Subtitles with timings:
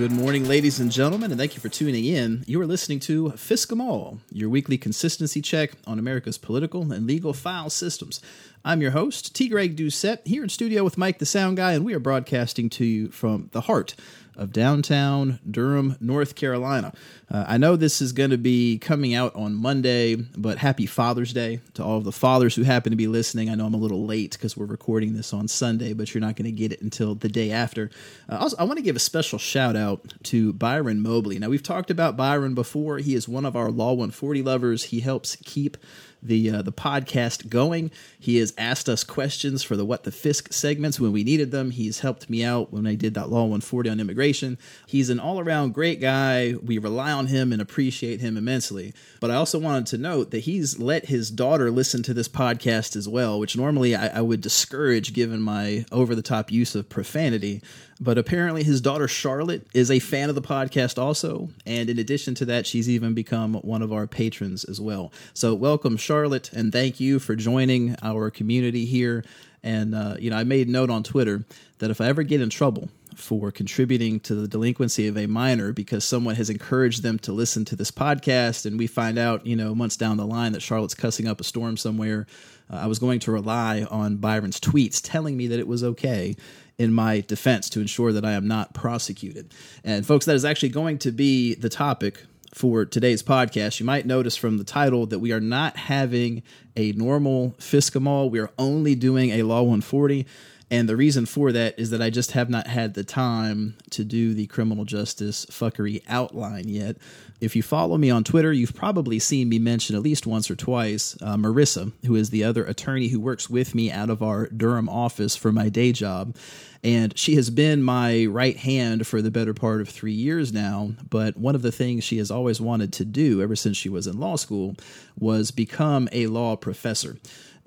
[0.00, 2.42] Good morning, ladies and gentlemen, and thank you for tuning in.
[2.46, 7.68] You are listening to Fiscom your weekly consistency check on America's political and legal file
[7.68, 8.22] systems.
[8.62, 9.48] I'm your host, T.
[9.48, 12.84] Greg Doucette, here in studio with Mike the Sound Guy, and we are broadcasting to
[12.84, 13.94] you from the heart
[14.36, 16.92] of downtown Durham, North Carolina.
[17.30, 21.32] Uh, I know this is going to be coming out on Monday, but happy Father's
[21.32, 23.48] Day to all of the fathers who happen to be listening.
[23.48, 26.36] I know I'm a little late because we're recording this on Sunday, but you're not
[26.36, 27.90] going to get it until the day after.
[28.28, 31.38] Uh, also, I want to give a special shout out to Byron Mobley.
[31.38, 32.98] Now, we've talked about Byron before.
[32.98, 34.84] He is one of our Law 140 lovers.
[34.84, 35.78] He helps keep
[36.22, 37.90] the uh, the podcast going.
[38.18, 41.70] He has asked us questions for the What the Fisk segments when we needed them.
[41.70, 44.58] He's helped me out when I did that Law 140 on immigration.
[44.86, 46.54] He's an all around great guy.
[46.62, 48.92] We rely on him and appreciate him immensely.
[49.20, 52.96] But I also wanted to note that he's let his daughter listen to this podcast
[52.96, 56.88] as well, which normally I, I would discourage given my over the top use of
[56.88, 57.62] profanity.
[58.02, 61.50] But apparently, his daughter Charlotte is a fan of the podcast also.
[61.66, 65.12] And in addition to that, she's even become one of our patrons as well.
[65.34, 69.22] So, welcome, Charlotte, and thank you for joining our community here.
[69.62, 71.44] And, uh, you know, I made note on Twitter
[71.78, 75.74] that if I ever get in trouble for contributing to the delinquency of a minor
[75.74, 79.56] because someone has encouraged them to listen to this podcast, and we find out, you
[79.56, 82.26] know, months down the line that Charlotte's cussing up a storm somewhere,
[82.72, 86.36] uh, I was going to rely on Byron's tweets telling me that it was okay
[86.80, 89.52] in my defense to ensure that I am not prosecuted.
[89.84, 93.80] And, folks, that is actually going to be the topic for today's podcast.
[93.80, 96.42] You might notice from the title that we are not having
[96.76, 98.30] a normal Fiscomall.
[98.30, 100.26] We are only doing a Law 140.
[100.70, 104.04] And the reason for that is that I just have not had the time to
[104.04, 106.96] do the criminal justice fuckery outline yet.
[107.40, 110.54] If you follow me on Twitter, you've probably seen me mention at least once or
[110.54, 114.46] twice uh, Marissa, who is the other attorney who works with me out of our
[114.46, 116.36] Durham office for my day job.
[116.84, 120.92] And she has been my right hand for the better part of three years now.
[121.08, 124.06] But one of the things she has always wanted to do ever since she was
[124.06, 124.76] in law school
[125.18, 127.18] was become a law professor.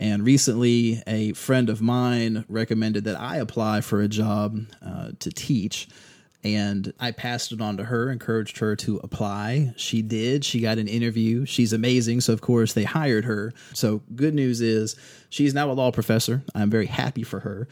[0.04, 5.32] And recently, a friend of mine recommended that I apply for a job uh, to
[5.32, 5.88] teach.
[6.44, 9.74] And I passed it on to her, encouraged her to apply.
[9.78, 10.44] She did.
[10.44, 11.46] She got an interview.
[11.46, 12.20] She's amazing.
[12.20, 13.54] So, of course, they hired her.
[13.72, 14.98] So, good news is
[15.30, 16.44] she's now a law professor.
[16.54, 17.70] I'm very happy for her.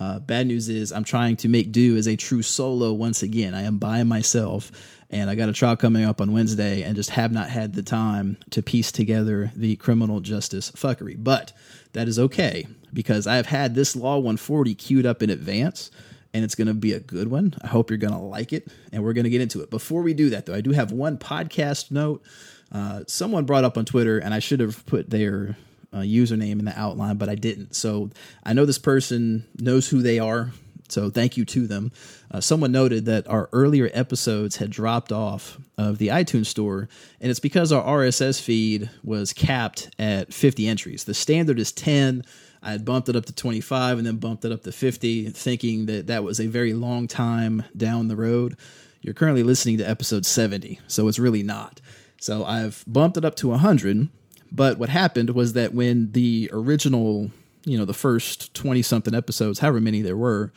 [0.00, 3.54] Uh, bad news is I'm trying to make do as a true solo once again.
[3.54, 4.72] I am by myself,
[5.14, 7.84] and I got a trial coming up on Wednesday, and just have not had the
[7.84, 11.14] time to piece together the criminal justice fuckery.
[11.16, 11.52] But
[11.92, 15.92] that is okay because I have had this Law 140 queued up in advance.
[16.32, 17.54] And it's going to be a good one.
[17.62, 18.66] I hope you're going to like it.
[18.90, 19.70] And we're going to get into it.
[19.70, 22.24] Before we do that, though, I do have one podcast note.
[22.72, 25.56] Uh, someone brought up on Twitter, and I should have put their
[25.92, 27.76] uh, username in the outline, but I didn't.
[27.76, 28.10] So
[28.42, 30.50] I know this person knows who they are.
[30.88, 31.92] So thank you to them.
[32.30, 36.88] Uh, someone noted that our earlier episodes had dropped off of the iTunes store,
[37.20, 41.04] and it's because our RSS feed was capped at 50 entries.
[41.04, 42.22] The standard is 10.
[42.62, 45.86] I had bumped it up to 25 and then bumped it up to 50, thinking
[45.86, 48.56] that that was a very long time down the road.
[49.00, 51.80] You're currently listening to episode 70, so it's really not.
[52.20, 54.08] So I've bumped it up to 100
[54.54, 57.32] but what happened was that when the original,
[57.64, 60.52] you know, the first 20 something episodes, however many there were,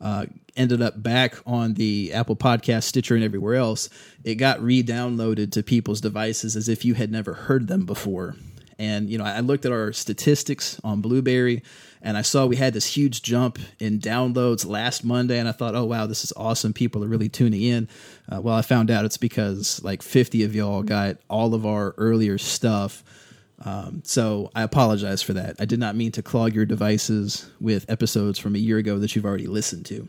[0.00, 0.26] uh,
[0.56, 3.90] ended up back on the Apple Podcast, Stitcher, and everywhere else,
[4.24, 8.36] it got re downloaded to people's devices as if you had never heard them before.
[8.78, 11.62] And, you know, I looked at our statistics on Blubrry,
[12.00, 15.38] and I saw we had this huge jump in downloads last Monday.
[15.38, 16.72] And I thought, oh, wow, this is awesome.
[16.72, 17.88] People are really tuning in.
[18.26, 21.94] Uh, well, I found out it's because like 50 of y'all got all of our
[21.98, 23.04] earlier stuff
[23.64, 25.56] um, so I apologize for that.
[25.58, 29.14] I did not mean to clog your devices with episodes from a year ago that
[29.14, 30.08] you've already listened to.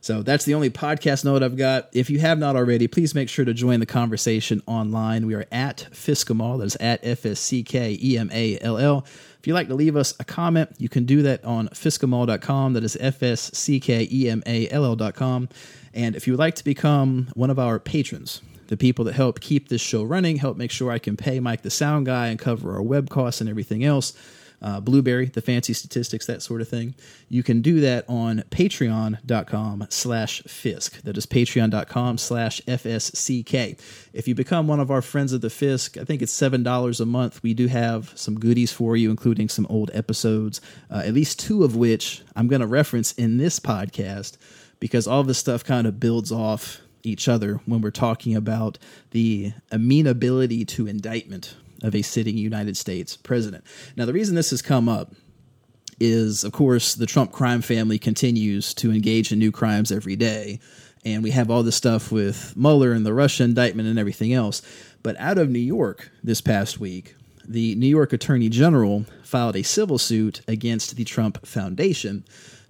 [0.00, 1.88] So that's the only podcast note I've got.
[1.92, 5.26] If you have not already, please make sure to join the conversation online.
[5.26, 6.58] We are at Fiscomall.
[6.58, 9.04] That is at F S C K E M A L L.
[9.40, 12.72] If you'd like to leave us a comment, you can do that on fiscomall.com.
[12.74, 15.48] That is F S C K E M A L L.com.
[15.94, 19.40] And if you would like to become one of our patrons, the people that help
[19.40, 22.38] keep this show running, help make sure I can pay Mike the sound guy and
[22.38, 24.12] cover our web costs and everything else.
[24.60, 26.96] Uh, Blubrry, the fancy statistics, that sort of thing.
[27.28, 31.00] You can do that on patreon.com slash Fisk.
[31.02, 33.78] That is patreon.com slash FSCK.
[34.12, 37.06] If you become one of our friends of the Fisk, I think it's $7 a
[37.06, 37.40] month.
[37.44, 40.60] We do have some goodies for you, including some old episodes,
[40.90, 44.38] uh, at least two of which I'm going to reference in this podcast
[44.80, 48.78] because all this stuff kind of builds off each other when we're talking about
[49.10, 53.64] the amenability to indictment of a sitting United States president.
[53.96, 55.14] Now, the reason this has come up
[56.00, 60.60] is, of course, the Trump crime family continues to engage in new crimes every day.
[61.04, 64.62] and we have all this stuff with Mueller and the Russia indictment and everything else.
[65.02, 67.14] But out of New York this past week,
[67.46, 72.24] the New York Attorney General filed a civil suit against the Trump Foundation,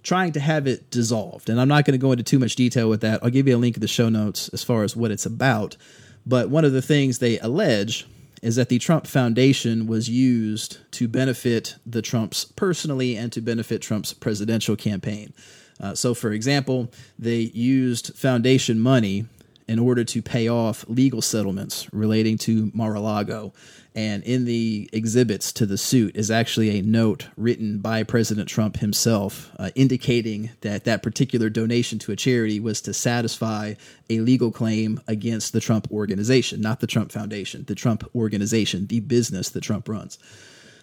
[0.09, 1.51] trying to have it dissolved.
[1.51, 3.23] And I'm not going to go into too much detail with that.
[3.23, 5.77] I'll give you a link in the show notes as far as what it's about.
[6.25, 8.07] But one of the things they allege
[8.41, 13.83] is that the Trump Foundation was used to benefit the Trumps personally and to benefit
[13.83, 15.31] Trump's presidential campaign.
[15.79, 19.27] Uh, so, for example, they used foundation money
[19.69, 23.53] in order to pay off legal settlements relating to Mar-a-Lago.
[23.93, 28.77] And in the exhibits to the suit is actually a note written by President Trump
[28.77, 33.75] himself uh, indicating that that particular donation to a charity was to satisfy
[34.09, 39.01] a legal claim against the Trump organization, not the Trump Foundation, the Trump organization, the
[39.01, 40.17] business that Trump runs.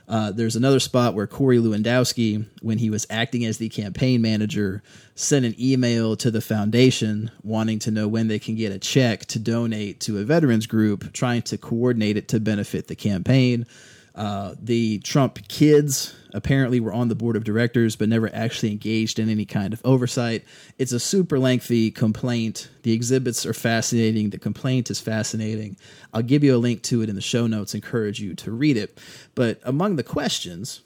[0.08, 4.82] Uh, there's another spot where Corey Lewandowski, when he was acting as the campaign manager,
[5.14, 9.24] sent an email to the foundation wanting to know when they can get a check
[9.26, 13.66] to donate to a veterans group, trying to coordinate it to benefit the campaign.
[14.16, 19.18] Uh, the Trump kids apparently were on the board of directors, but never actually engaged
[19.18, 20.42] in any kind of oversight.
[20.78, 22.68] It's a super lengthy complaint.
[22.82, 24.30] The exhibits are fascinating.
[24.30, 25.76] The complaint is fascinating.
[26.14, 28.76] I'll give you a link to it in the show notes, encourage you to read
[28.78, 28.98] it.
[29.34, 30.80] But among the questions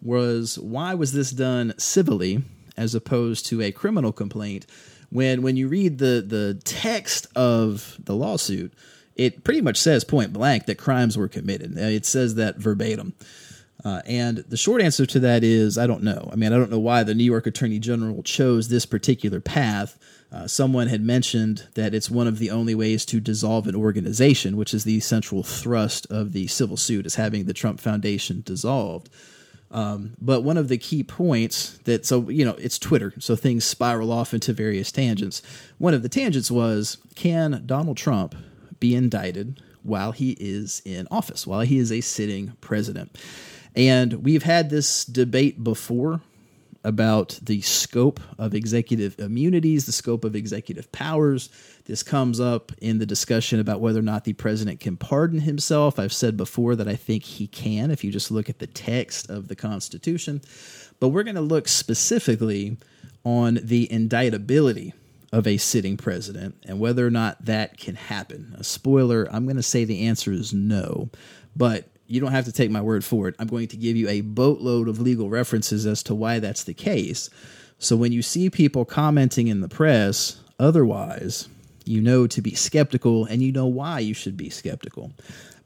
[0.00, 2.42] was why was this done civilly
[2.76, 4.66] as opposed to a criminal complaint?
[5.10, 8.72] When when you read the the text of the lawsuit,
[9.16, 11.76] it pretty much says point blank that crimes were committed.
[11.76, 13.14] It says that verbatim.
[13.84, 16.28] Uh, and the short answer to that is I don't know.
[16.32, 19.98] I mean, I don't know why the New York Attorney General chose this particular path.
[20.32, 24.56] Uh, someone had mentioned that it's one of the only ways to dissolve an organization,
[24.56, 29.08] which is the central thrust of the civil suit, is having the Trump Foundation dissolved.
[29.70, 33.64] Um, but one of the key points that, so, you know, it's Twitter, so things
[33.64, 35.42] spiral off into various tangents.
[35.78, 38.34] One of the tangents was can Donald Trump
[38.80, 43.16] be indicted while he is in office, while he is a sitting president.
[43.74, 46.22] And we've had this debate before
[46.86, 51.50] about the scope of executive immunities, the scope of executive powers.
[51.84, 55.98] This comes up in the discussion about whether or not the president can pardon himself.
[55.98, 59.28] I've said before that I think he can if you just look at the text
[59.28, 60.40] of the Constitution.
[61.00, 62.76] But we're going to look specifically
[63.24, 64.92] on the indictability
[65.36, 68.56] of a sitting president and whether or not that can happen.
[68.58, 71.10] A spoiler, I'm going to say the answer is no,
[71.54, 73.34] but you don't have to take my word for it.
[73.38, 76.72] I'm going to give you a boatload of legal references as to why that's the
[76.72, 77.28] case.
[77.78, 81.50] So when you see people commenting in the press otherwise,
[81.84, 85.12] you know to be skeptical and you know why you should be skeptical.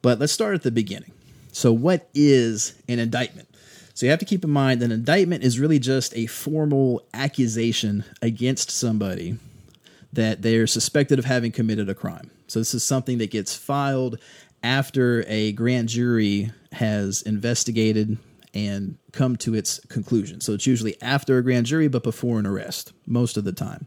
[0.02, 1.12] But let's start at the beginning.
[1.52, 3.48] So, what is an indictment?
[3.94, 7.04] So, you have to keep in mind that an indictment is really just a formal
[7.12, 9.38] accusation against somebody
[10.12, 12.30] that they're suspected of having committed a crime.
[12.48, 14.18] So this is something that gets filed
[14.62, 18.18] after a grand jury has investigated
[18.52, 20.40] and come to its conclusion.
[20.40, 23.86] So it's usually after a grand jury but before an arrest most of the time.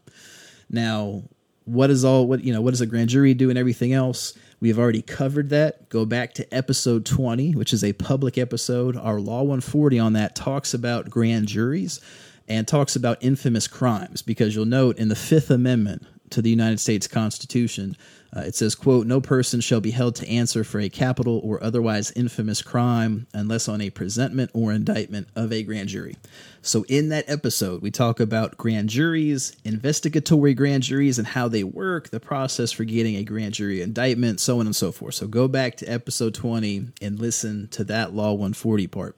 [0.70, 1.24] Now,
[1.66, 4.34] what is all what you know, what does a grand jury do and everything else?
[4.60, 5.90] We have already covered that.
[5.90, 8.96] Go back to episode 20, which is a public episode.
[8.96, 12.00] Our Law 140 on that talks about grand juries
[12.48, 16.80] and talks about infamous crimes because you'll note in the 5th Amendment to the United
[16.80, 17.96] States Constitution.
[18.36, 21.64] Uh, it says, quote, no person shall be held to answer for a capital or
[21.64, 26.16] otherwise infamous crime unless on a presentment or indictment of a grand jury.
[26.64, 31.64] So in that episode, we talk about grand juries, investigatory grand juries, and how they
[31.64, 35.14] work, the process for getting a grand jury indictment, so on and so forth.
[35.14, 39.16] So go back to episode 20 and listen to that Law 140 part.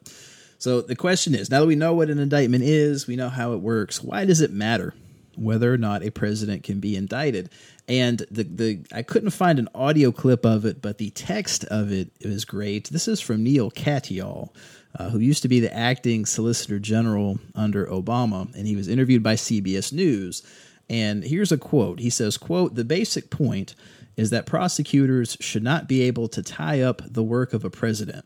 [0.58, 3.54] So the question is, now that we know what an indictment is, we know how
[3.54, 4.94] it works, why does it matter?
[5.38, 7.50] Whether or not a president can be indicted.
[7.88, 11.92] And the the I couldn't find an audio clip of it, but the text of
[11.92, 12.90] it is great.
[12.90, 14.50] This is from Neil Katyal,
[14.98, 19.24] uh, who used to be the acting Solicitor General under Obama, and he was interviewed
[19.24, 20.44] by CBS News.
[20.90, 22.00] And here's a quote.
[22.00, 23.76] He says, "quote The basic point
[24.18, 28.26] is that prosecutors should not be able to tie up the work of a president."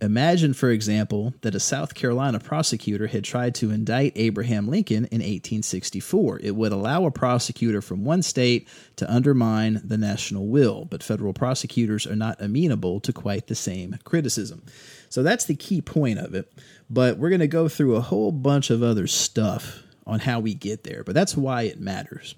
[0.00, 5.20] Imagine, for example, that a South Carolina prosecutor had tried to indict Abraham Lincoln in
[5.20, 6.38] 1864.
[6.40, 11.32] It would allow a prosecutor from one state to undermine the national will, but federal
[11.32, 14.62] prosecutors are not amenable to quite the same criticism.
[15.08, 16.52] So that's the key point of it.
[16.88, 20.54] But we're going to go through a whole bunch of other stuff on how we
[20.54, 22.36] get there, but that's why it matters.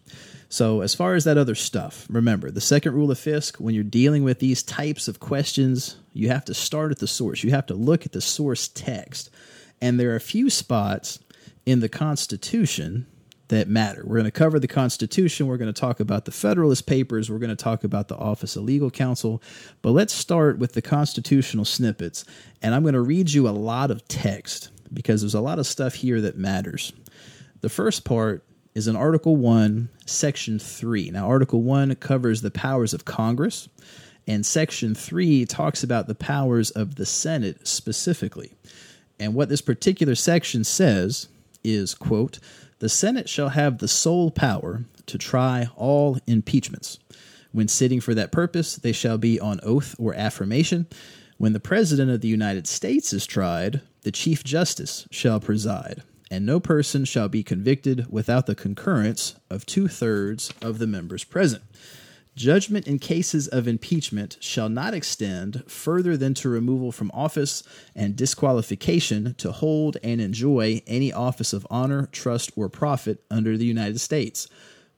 [0.52, 3.84] So, as far as that other stuff, remember the second rule of Fisk when you're
[3.84, 7.44] dealing with these types of questions, you have to start at the source.
[7.44, 9.30] You have to look at the source text.
[9.80, 11.20] And there are a few spots
[11.64, 13.06] in the Constitution
[13.46, 14.02] that matter.
[14.04, 15.46] We're going to cover the Constitution.
[15.46, 17.30] We're going to talk about the Federalist Papers.
[17.30, 19.40] We're going to talk about the Office of Legal Counsel.
[19.82, 22.24] But let's start with the constitutional snippets.
[22.60, 25.66] And I'm going to read you a lot of text because there's a lot of
[25.68, 26.92] stuff here that matters.
[27.60, 31.10] The first part is in Article 1, Section 3.
[31.10, 33.68] Now, Article 1 covers the powers of Congress,
[34.26, 38.54] and Section 3 talks about the powers of the Senate specifically.
[39.18, 41.28] And what this particular section says
[41.64, 42.38] is, quote,
[42.78, 46.98] the Senate shall have the sole power to try all impeachments.
[47.52, 50.86] When sitting for that purpose, they shall be on oath or affirmation.
[51.36, 56.46] When the President of the United States is tried, the Chief Justice shall preside, and
[56.46, 61.62] no person shall be convicted without the concurrence of two thirds of the members present.
[62.36, 67.62] Judgment in cases of impeachment shall not extend further than to removal from office
[67.94, 73.66] and disqualification to hold and enjoy any office of honor, trust, or profit under the
[73.66, 74.48] United States.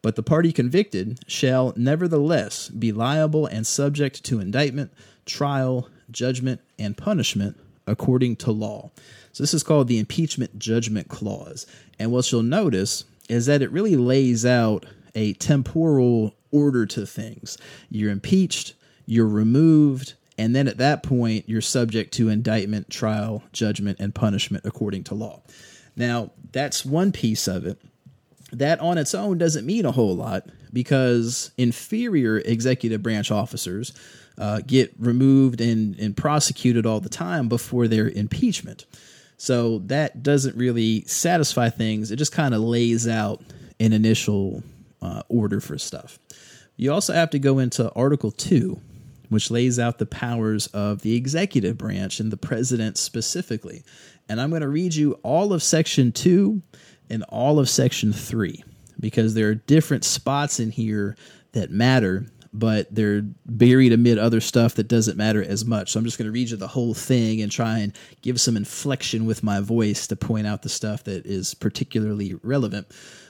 [0.02, 4.92] But the party convicted shall nevertheless be liable and subject to indictment,
[5.24, 8.90] trial, judgment, and punishment according to law.
[9.32, 11.66] So this is called the impeachment judgment clause.
[11.98, 17.56] And what you'll notice is that it really lays out a temporal order to things.
[17.90, 18.74] You're impeached,
[19.06, 24.64] you're removed, and then at that point, you're subject to indictment, trial, judgment, and punishment
[24.66, 25.42] according to law.
[25.96, 27.78] Now, that's one piece of it.
[28.52, 33.92] That on its own doesn't mean a whole lot because inferior executive branch officers
[34.38, 38.86] uh, get removed and, and prosecuted all the time before their impeachment.
[39.42, 42.12] So that doesn't really satisfy things.
[42.12, 43.42] It just kind of lays out
[43.80, 44.62] an initial
[45.02, 46.20] uh, order for stuff.
[46.76, 48.80] You also have to go into Article 2,
[49.30, 53.82] which lays out the powers of the executive branch and the president specifically.
[54.28, 56.62] And I'm going to read you all of Section 2
[57.10, 58.62] and all of Section 3
[59.00, 61.16] because there are different spots in here
[61.50, 65.90] that matter, but they're buried amid other stuff that doesn't matter as much.
[65.90, 68.56] So I'm just going to read you the whole thing and try and give some
[68.56, 72.88] inflection with my voice to point out the stuff that is particularly relevant.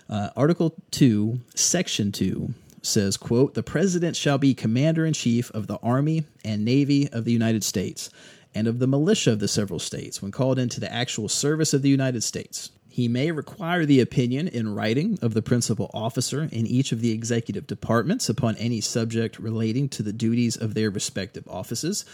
[0.09, 2.53] Uh, Article 2, Section 2
[2.83, 7.25] says, quote, The President shall be Commander in Chief of the Army and Navy of
[7.25, 8.11] the United States
[8.55, 11.83] and of the militia of the several states when called into the actual service of
[11.83, 12.71] the United States.
[12.93, 17.11] He may require the opinion in writing of the principal officer in each of the
[17.11, 22.05] executive departments upon any subject relating to the duties of their respective offices,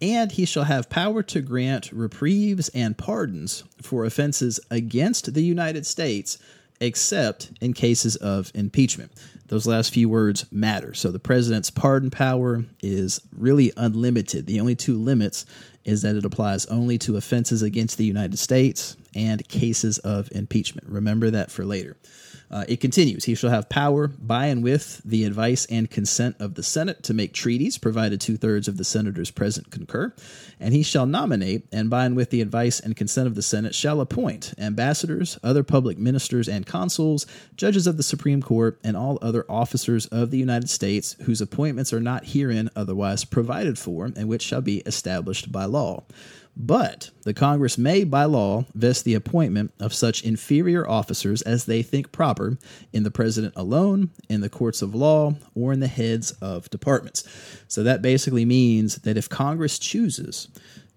[0.00, 5.84] and he shall have power to grant reprieves and pardons for offenses against the United
[5.84, 6.38] States
[6.80, 9.10] except in cases of impeachment.
[9.48, 10.94] Those last few words matter.
[10.94, 14.46] So the president's pardon power is really unlimited.
[14.46, 15.46] The only two limits
[15.84, 20.86] is that it applies only to offenses against the United States and cases of impeachment.
[20.88, 21.96] Remember that for later.
[22.50, 26.54] Uh, it continues He shall have power by and with the advice and consent of
[26.54, 30.14] the Senate to make treaties, provided two thirds of the senators present concur.
[30.58, 33.74] And he shall nominate, and by and with the advice and consent of the Senate,
[33.74, 37.26] shall appoint ambassadors, other public ministers and consuls,
[37.56, 41.92] judges of the Supreme Court, and all other officers of the United States whose appointments
[41.92, 46.02] are not herein otherwise provided for, and which shall be established by law.
[46.60, 51.82] But the Congress may, by law, vest the appointment of such inferior officers as they
[51.82, 52.58] think proper
[52.92, 57.22] in the President alone, in the courts of law, or in the heads of departments.
[57.68, 60.48] So that basically means that if Congress chooses,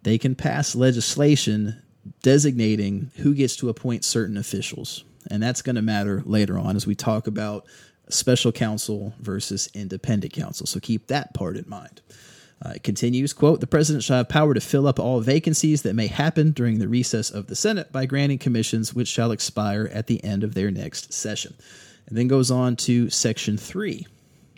[0.02, 1.80] they can pass legislation
[2.24, 5.04] designating who gets to appoint certain officials.
[5.30, 7.68] And that's going to matter later on as we talk about
[8.10, 10.66] special counsel versus independent counsel.
[10.66, 12.02] So keep that part in mind.
[12.64, 15.96] Uh, it continues, quote, the president shall have power to fill up all vacancies that
[15.96, 20.08] may happen during the recess of the Senate by granting commissions which shall expire at
[20.08, 21.56] the end of their next session.
[22.08, 24.06] And then goes on to section three.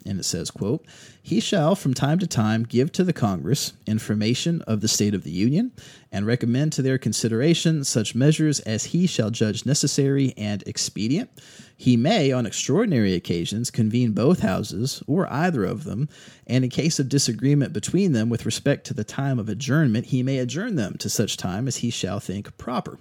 [0.05, 0.85] And it says, quote,
[1.21, 5.23] He shall from time to time give to the Congress information of the state of
[5.23, 5.71] the Union,
[6.11, 11.29] and recommend to their consideration such measures as he shall judge necessary and expedient,
[11.75, 16.07] he may, on extraordinary occasions, convene both houses, or either of them,
[16.47, 20.23] and in case of disagreement between them with respect to the time of adjournment, he
[20.23, 22.99] may adjourn them to such time as he shall think proper.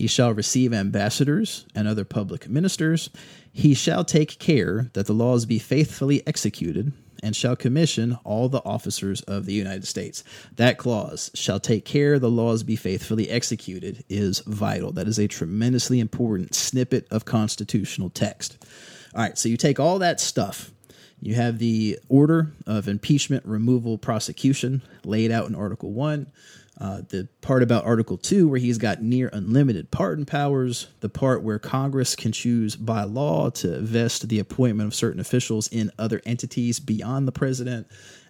[0.00, 3.10] He shall receive ambassadors and other public ministers.
[3.52, 8.64] He shall take care that the laws be faithfully executed, and shall commission all the
[8.64, 10.24] officers of the United States.
[10.56, 14.90] That clause, shall take care the laws be faithfully executed, is vital.
[14.90, 18.56] That is a tremendously important snippet of constitutional text.
[19.14, 20.70] All right, so you take all that stuff.
[21.20, 26.26] You have the order of impeachment, removal, prosecution laid out in Article 1.
[26.80, 31.42] Uh, the part about Article 2, where he's got near unlimited pardon powers, the part
[31.42, 36.22] where Congress can choose by law to vest the appointment of certain officials in other
[36.24, 37.86] entities beyond the president,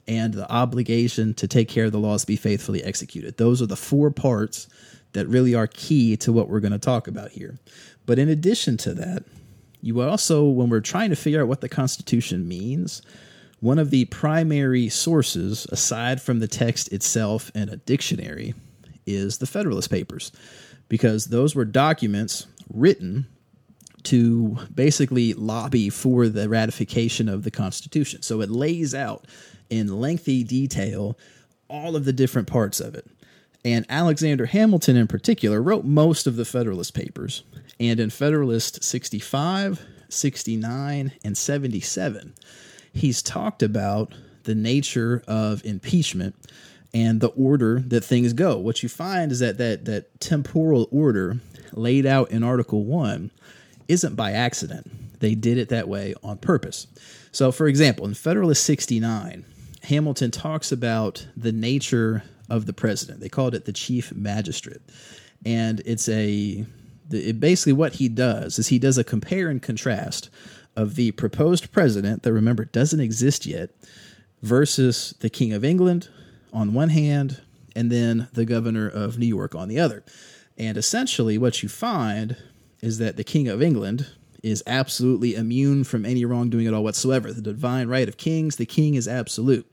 [0.09, 3.37] and the obligation to take care of the laws be faithfully executed.
[3.37, 4.67] Those are the four parts
[5.13, 7.57] that really are key to what we're going to talk about here.
[8.05, 9.25] But in addition to that,
[9.81, 13.03] you also, when we're trying to figure out what the Constitution means,
[13.61, 18.55] one of the primary sources, aside from the text itself and a dictionary,
[19.07, 20.33] is the Federalist Papers,
[20.89, 23.27] because those were documents written
[24.05, 28.23] to basically lobby for the ratification of the Constitution.
[28.23, 29.27] So it lays out
[29.69, 31.19] in lengthy detail
[31.69, 33.07] all of the different parts of it.
[33.65, 37.43] And Alexander Hamilton, in particular, wrote most of the Federalist Papers.
[37.79, 42.35] And in Federalist 65, 69, and 77,
[42.93, 46.35] he's talked about the nature of impeachment
[46.93, 48.59] and the order that things go.
[48.59, 51.39] What you find is that that, that temporal order
[51.73, 53.31] laid out in Article 1
[53.89, 54.91] isn't by accident.
[55.21, 56.87] They did it that way on purpose.
[57.33, 59.45] So, for example, in Federalist 69,
[59.85, 63.21] Hamilton talks about the nature of the president.
[63.21, 64.83] They called it the chief magistrate.
[65.47, 66.67] And it's a
[67.13, 70.31] it basically what he does is he does a compare and contrast
[70.77, 73.71] of the proposed president that remember doesn't exist yet
[74.43, 76.09] versus the king of England
[76.53, 77.41] on one hand
[77.77, 80.03] and then the governor of New York on the other.
[80.59, 82.37] And essentially what you find
[82.83, 84.07] is that the king of England
[84.43, 87.33] is absolutely immune from any wrongdoing at all whatsoever.
[87.33, 89.71] The divine right of kings, the king is absolute.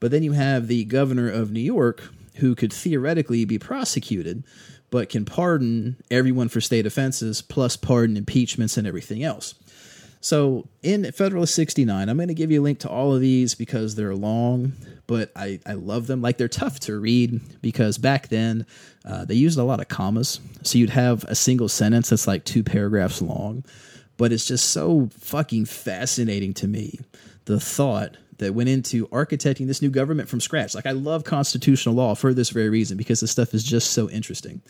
[0.00, 4.44] But then you have the governor of New York who could theoretically be prosecuted
[4.90, 9.54] but can pardon everyone for state offenses plus pardon impeachments and everything else.
[10.20, 13.54] So in Federalist 69, I'm going to give you a link to all of these
[13.54, 14.72] because they're long,
[15.06, 16.20] but I, I love them.
[16.20, 18.66] Like they're tough to read because back then
[19.04, 20.40] uh, they used a lot of commas.
[20.62, 23.64] So you'd have a single sentence that's like two paragraphs long,
[24.16, 27.00] but it's just so fucking fascinating to me
[27.44, 30.74] the thought that went into architecting this new government from scratch.
[30.74, 34.08] Like I love constitutional law for this very reason because this stuff is just so
[34.10, 34.62] interesting.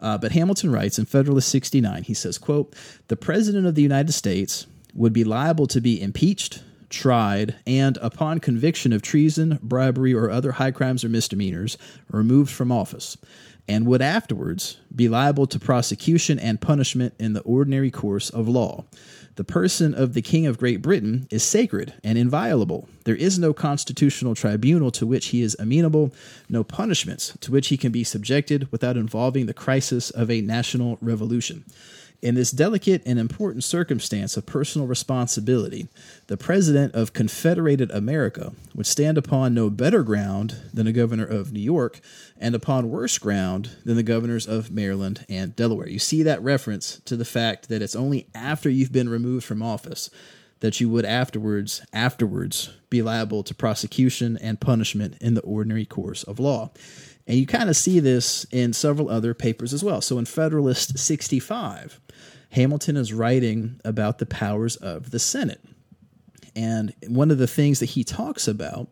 [0.00, 2.74] Uh, but Hamilton writes in Federalist 69, he says, quote,
[3.08, 4.66] the president of the United States
[4.98, 10.52] would be liable to be impeached, tried, and upon conviction of treason, bribery, or other
[10.52, 11.78] high crimes or misdemeanors,
[12.10, 13.16] removed from office,
[13.68, 18.84] and would afterwards be liable to prosecution and punishment in the ordinary course of law.
[19.36, 22.88] The person of the King of Great Britain is sacred and inviolable.
[23.04, 26.12] There is no constitutional tribunal to which he is amenable,
[26.48, 30.98] no punishments to which he can be subjected without involving the crisis of a national
[31.00, 31.64] revolution.
[32.20, 35.86] In this delicate and important circumstance of personal responsibility,
[36.26, 41.52] the President of Confederated America would stand upon no better ground than the Governor of
[41.52, 42.00] New York,
[42.36, 45.88] and upon worse ground than the governors of Maryland and Delaware.
[45.88, 49.62] You see that reference to the fact that it's only after you've been removed from
[49.62, 50.10] office
[50.58, 56.24] that you would afterwards afterwards be liable to prosecution and punishment in the ordinary course
[56.24, 56.70] of law.
[57.28, 60.00] And you kind of see this in several other papers as well.
[60.00, 62.00] So in Federalist 65,
[62.50, 65.60] Hamilton is writing about the powers of the Senate.
[66.56, 68.88] And one of the things that he talks about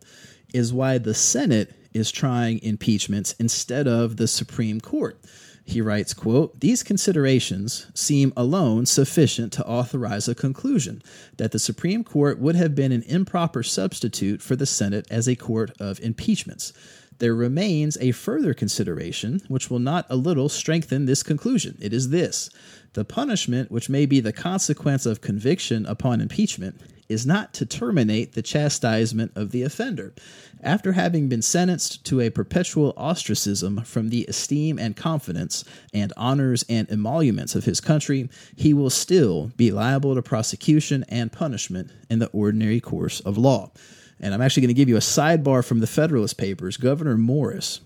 [0.54, 5.18] is why the Senate is trying impeachments instead of the Supreme Court.
[5.64, 11.02] He writes, quote, These considerations seem alone sufficient to authorize a conclusion
[11.38, 15.34] that the Supreme Court would have been an improper substitute for the Senate as a
[15.34, 16.72] court of impeachments
[17.18, 21.78] there remains a further consideration which will not a little strengthen this conclusion.
[21.80, 22.50] It is this
[22.96, 28.32] the punishment, which may be the consequence of conviction upon impeachment, is not to terminate
[28.32, 30.12] the chastisement of the offender.
[30.62, 36.64] After having been sentenced to a perpetual ostracism from the esteem and confidence and honors
[36.68, 42.18] and emoluments of his country, he will still be liable to prosecution and punishment in
[42.18, 43.70] the ordinary course of law.
[44.18, 46.78] And I'm actually going to give you a sidebar from the Federalist Papers.
[46.78, 47.80] Gouverneur Morris,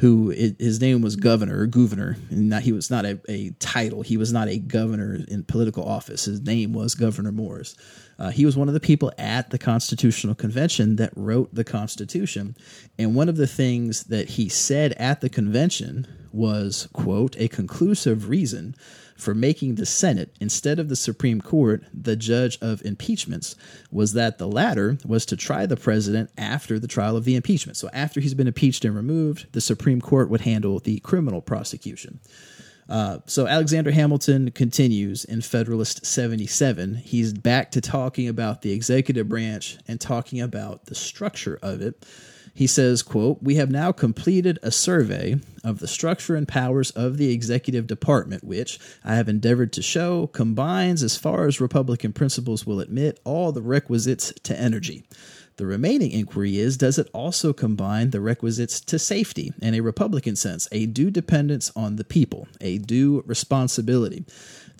[0.00, 4.00] who his name was governor or governor, and he was not a, a, title.
[4.00, 6.24] He was not a governor in political office.
[6.24, 7.76] His name was Gouverneur Morris.
[8.18, 12.56] Uh, he was one of the people at the Constitutional Convention that wrote the Constitution.
[12.98, 18.28] And one of the things that he said at the convention was, quote, a conclusive
[18.28, 18.74] reason
[19.16, 23.54] for making the Senate, instead of the Supreme Court, the judge of impeachments
[23.90, 27.76] was that the latter was to try the president after the trial of the impeachment.
[27.76, 32.20] So, after he's been impeached and removed, the Supreme Court would handle the criminal prosecution.
[32.88, 36.96] Uh, so Alexander Hamilton continues in Federalist 77.
[36.96, 42.04] He's back to talking about the executive branch and talking about the structure of it.
[42.54, 47.16] He says, quote, We have now completed a survey of the structure and powers of
[47.16, 52.66] the executive department, which I have endeavored to show combines, as far as Republican principles
[52.66, 55.04] will admit, all the requisites to energy.
[55.56, 60.34] The remaining inquiry is Does it also combine the requisites to safety in a Republican
[60.34, 64.24] sense, a due dependence on the people, a due responsibility?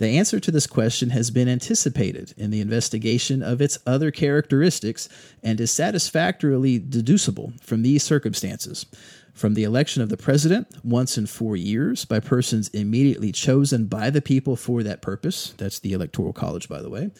[0.00, 5.10] The answer to this question has been anticipated in the investigation of its other characteristics
[5.42, 8.86] and is satisfactorily deducible from these circumstances.
[9.34, 14.08] From the election of the president once in four years by persons immediately chosen by
[14.08, 17.10] the people for that purpose, that's the Electoral College, by the way,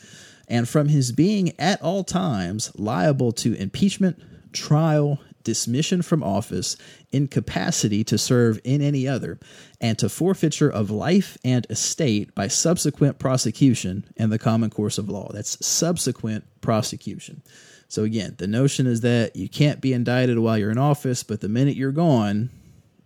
[0.49, 4.19] and from his being at all times liable to impeachment,
[4.55, 6.77] trial, dismission from office,
[7.13, 9.39] incapacity to serve in any other,
[9.81, 15.09] and to forfeiture of life and estate by subsequent prosecution in the common course of
[15.09, 15.31] law.
[15.33, 17.43] That's subsequent prosecution.
[17.89, 21.41] So, again, the notion is that you can't be indicted while you're in office, but
[21.41, 22.51] the minute you're gone,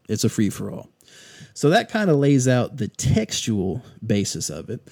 [0.09, 0.91] it's a free for all.
[1.55, 4.87] So, that kind of lays out the textual basis of it.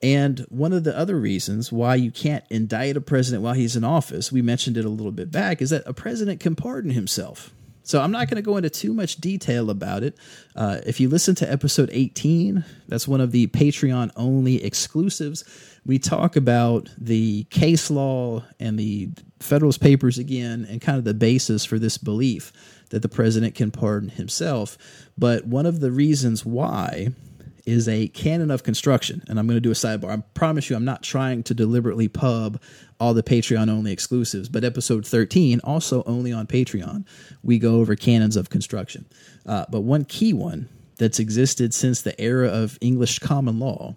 [0.00, 3.84] And one of the other reasons why you can't indict a president while he's in
[3.84, 7.52] office, we mentioned it a little bit back, is that a president can pardon himself.
[7.82, 10.14] So I'm not going to go into too much detail about it.
[10.54, 15.42] Uh, if you listen to episode 18, that's one of the Patreon only exclusives.
[15.86, 19.08] We talk about the case law and the
[19.40, 22.52] Federalist Papers again, and kind of the basis for this belief
[22.90, 24.76] that the president can pardon himself.
[25.16, 27.08] But one of the reasons why
[27.68, 29.22] is a canon of construction.
[29.28, 30.10] And I'm going to do a sidebar.
[30.10, 32.58] I promise you, I'm not trying to deliberately pub
[32.98, 37.04] all the Patreon only exclusives, but episode 13, also only on Patreon,
[37.42, 39.04] we go over canons of construction.
[39.44, 43.96] Uh, but one key one that's existed since the era of English common law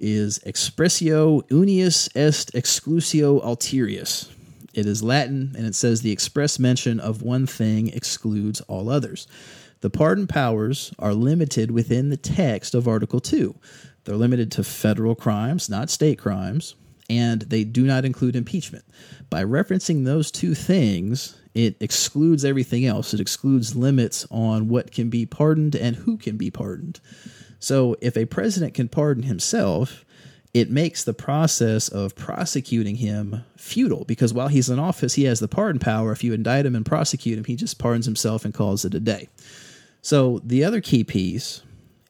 [0.00, 4.28] is expressio unius est exclusio alterius.
[4.74, 9.28] It is Latin and it says the express mention of one thing excludes all others.
[9.82, 13.52] The pardon powers are limited within the text of Article 2.
[14.04, 16.76] They're limited to federal crimes, not state crimes,
[17.10, 18.84] and they do not include impeachment.
[19.28, 23.12] By referencing those two things, it excludes everything else.
[23.12, 27.00] It excludes limits on what can be pardoned and who can be pardoned.
[27.58, 30.04] So if a president can pardon himself,
[30.54, 35.40] it makes the process of prosecuting him futile because while he's in office, he has
[35.40, 36.12] the pardon power.
[36.12, 39.00] If you indict him and prosecute him, he just pardons himself and calls it a
[39.00, 39.28] day.
[40.02, 41.62] So the other key piece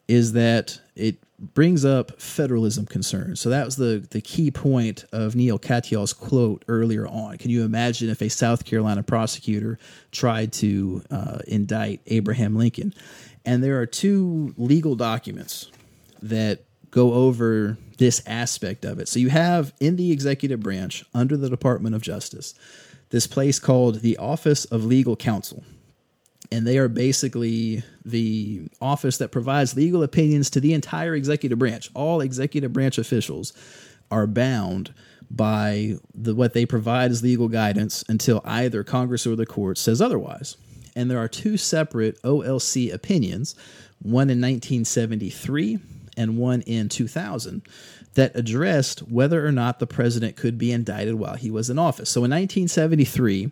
[0.07, 3.39] is that it brings up federalism concerns.
[3.39, 7.37] So that was the, the key point of Neil Katyal's quote earlier on.
[7.37, 9.77] Can you imagine if a South Carolina prosecutor
[10.11, 12.93] tried to uh, indict Abraham Lincoln?
[13.45, 15.69] And there are two legal documents
[16.21, 19.07] that go over this aspect of it.
[19.07, 22.53] So you have in the executive branch under the Department of Justice
[23.09, 25.63] this place called the Office of Legal Counsel
[26.53, 31.89] and they are basically the office that provides legal opinions to the entire executive branch.
[31.95, 33.53] All executive branch officials
[34.11, 34.93] are bound
[35.31, 39.99] by the, what they provide as legal guidance until either Congress or the court says
[39.99, 40.55] otherwise.
[40.95, 43.55] And there are two separate OLC opinions,
[43.99, 45.79] one in 1973
[46.17, 47.63] and one in 2000,
[48.15, 52.09] that addressed whether or not the president could be indicted while he was in office.
[52.09, 53.51] So in 1973,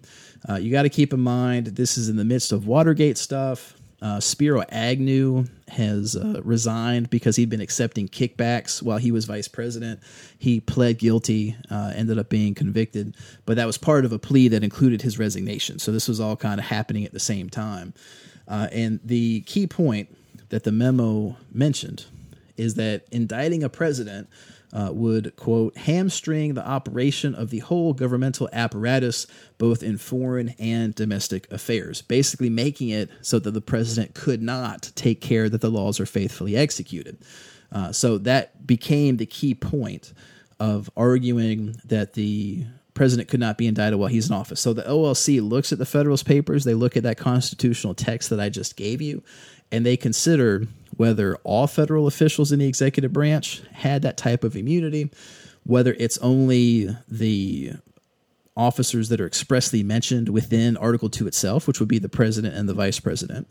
[0.50, 3.76] uh, you got to keep in mind this is in the midst of Watergate stuff.
[4.02, 9.48] Uh, Spiro Agnew has uh, resigned because he'd been accepting kickbacks while he was vice
[9.48, 10.00] president.
[10.40, 14.48] He pled guilty, uh, ended up being convicted, but that was part of a plea
[14.48, 15.78] that included his resignation.
[15.78, 17.94] So this was all kind of happening at the same time.
[18.48, 20.16] Uh, and the key point
[20.50, 22.06] that the memo mentioned
[22.58, 24.28] is that indicting a president
[24.74, 30.96] uh, would, quote, hamstring the operation of the whole governmental apparatus, both in foreign and
[30.96, 35.70] domestic affairs, basically making it so that the president could not take care that the
[35.70, 37.18] laws are faithfully executed.
[37.72, 40.14] Uh, so that became the key point
[40.60, 44.60] of arguing that the president could not be indicted while he's in office.
[44.60, 48.40] So the OLC looks at the Federalist Papers, they look at that constitutional text that
[48.40, 49.24] I just gave you,
[49.72, 54.56] and they consider whether all federal officials in the executive branch had that type of
[54.56, 55.10] immunity,
[55.64, 57.74] whether it's only the
[58.58, 62.68] officers that are expressly mentioned within Article 2 itself, which would be the president and
[62.68, 63.48] the vice president,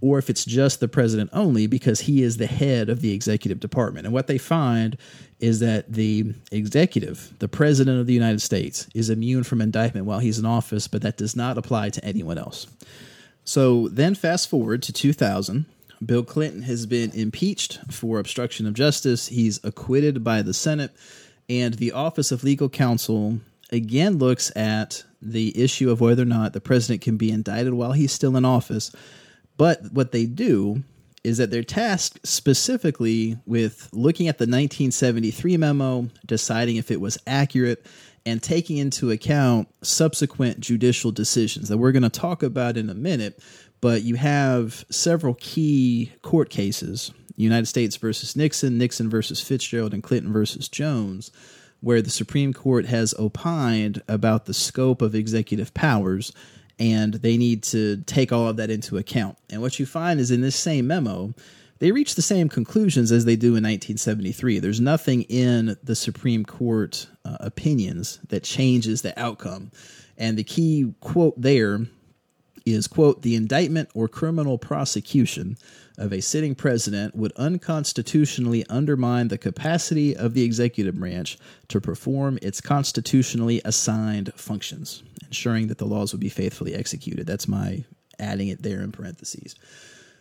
[0.00, 3.58] or if it's just the president only because he is the head of the executive
[3.58, 4.06] department.
[4.06, 4.96] And what they find
[5.40, 10.20] is that the executive, the president of the United States, is immune from indictment while
[10.20, 12.66] he's in office, but that does not apply to anyone else.
[13.44, 15.66] So then fast forward to 2000.
[16.06, 19.28] Bill Clinton has been impeached for obstruction of justice.
[19.28, 20.92] He's acquitted by the Senate,
[21.48, 23.40] and the Office of Legal Counsel
[23.70, 27.92] again looks at the issue of whether or not the president can be indicted while
[27.92, 28.90] he's still in office.
[29.56, 30.84] But what they do
[31.22, 37.16] is that they're tasked specifically with looking at the 1973 memo, deciding if it was
[37.26, 37.86] accurate,
[38.26, 42.94] and taking into account subsequent judicial decisions that we're going to talk about in a
[42.94, 43.38] minute.
[43.80, 50.02] But you have several key court cases United States versus Nixon, Nixon versus Fitzgerald, and
[50.02, 51.30] Clinton versus Jones,
[51.80, 56.32] where the Supreme Court has opined about the scope of executive powers
[56.78, 59.38] and they need to take all of that into account.
[59.50, 61.34] And what you find is in this same memo,
[61.84, 64.58] they reach the same conclusions as they do in 1973.
[64.58, 69.70] There's nothing in the Supreme Court uh, opinions that changes the outcome.
[70.16, 71.80] And the key quote there
[72.64, 75.58] is quote the indictment or criminal prosecution
[75.98, 81.36] of a sitting president would unconstitutionally undermine the capacity of the executive branch
[81.68, 87.26] to perform its constitutionally assigned functions, ensuring that the laws would be faithfully executed.
[87.26, 87.84] That's my
[88.18, 89.54] adding it there in parentheses.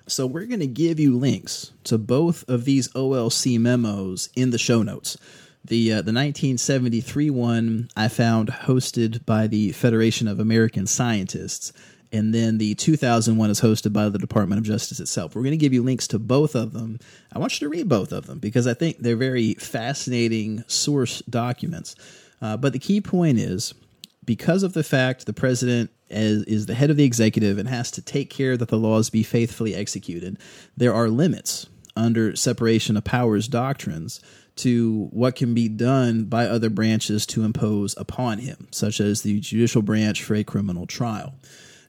[0.06, 4.58] So we're going to give you links to both of these OLC memos in the
[4.58, 5.18] show notes.
[5.66, 11.72] The uh, the 1973 one I found hosted by the Federation of American Scientists
[12.14, 15.36] and then the 2001 is hosted by the Department of Justice itself.
[15.36, 17.00] We're going to give you links to both of them.
[17.34, 21.24] I want you to read both of them because I think they're very fascinating source
[21.24, 21.96] documents.
[22.40, 23.74] Uh, but the key point is
[24.26, 27.92] because of the fact the president is, is the head of the executive and has
[27.92, 30.38] to take care that the laws be faithfully executed,
[30.78, 34.20] there are limits under separation of powers doctrines
[34.56, 39.40] to what can be done by other branches to impose upon him, such as the
[39.40, 41.34] judicial branch for a criminal trial.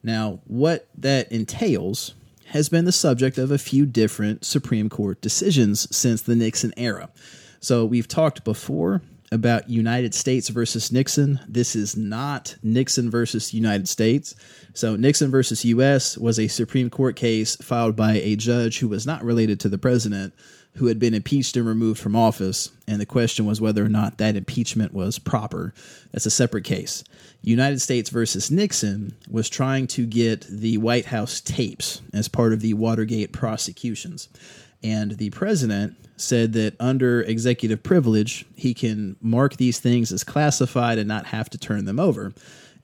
[0.02, 2.14] Now, what that entails
[2.46, 7.10] has been the subject of a few different Supreme Court decisions since the Nixon era.
[7.60, 11.40] So, we've talked before about United States versus Nixon.
[11.48, 14.34] This is not Nixon versus United States.
[14.74, 19.06] So, Nixon versus US was a Supreme Court case filed by a judge who was
[19.06, 20.34] not related to the president
[20.76, 24.18] who had been impeached and removed from office, and the question was whether or not
[24.18, 25.72] that impeachment was proper.
[26.10, 27.04] That's a separate case.
[27.42, 32.60] United States versus Nixon was trying to get the White House tapes as part of
[32.60, 34.28] the Watergate prosecutions.
[34.84, 40.98] And the president said that under executive privilege, he can mark these things as classified
[40.98, 42.32] and not have to turn them over.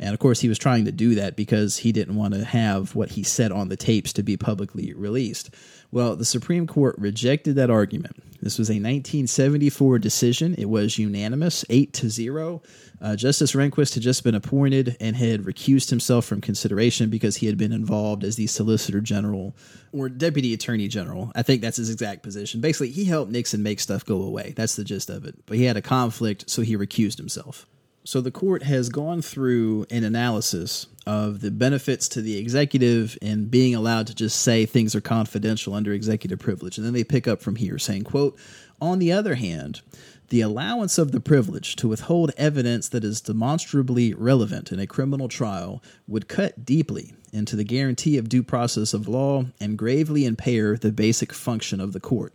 [0.01, 2.95] And of course, he was trying to do that because he didn't want to have
[2.95, 5.51] what he said on the tapes to be publicly released.
[5.93, 8.23] Well, the Supreme Court rejected that argument.
[8.41, 10.55] This was a 1974 decision.
[10.57, 12.63] It was unanimous, 8 to 0.
[13.01, 17.47] Uh, Justice Rehnquist had just been appointed and had recused himself from consideration because he
[17.47, 19.55] had been involved as the Solicitor General
[19.93, 21.33] or Deputy Attorney General.
[21.35, 22.61] I think that's his exact position.
[22.61, 24.55] Basically, he helped Nixon make stuff go away.
[24.57, 25.35] That's the gist of it.
[25.47, 27.67] But he had a conflict, so he recused himself.
[28.05, 33.47] So the court has gone through an analysis of the benefits to the executive in
[33.47, 36.79] being allowed to just say things are confidential under executive privilege.
[36.79, 38.39] And then they pick up from here saying, quote,
[38.81, 39.81] on the other hand,
[40.29, 45.27] the allowance of the privilege to withhold evidence that is demonstrably relevant in a criminal
[45.27, 50.77] trial would cut deeply into the guarantee of due process of law and gravely impair
[50.77, 52.35] the basic function of the court.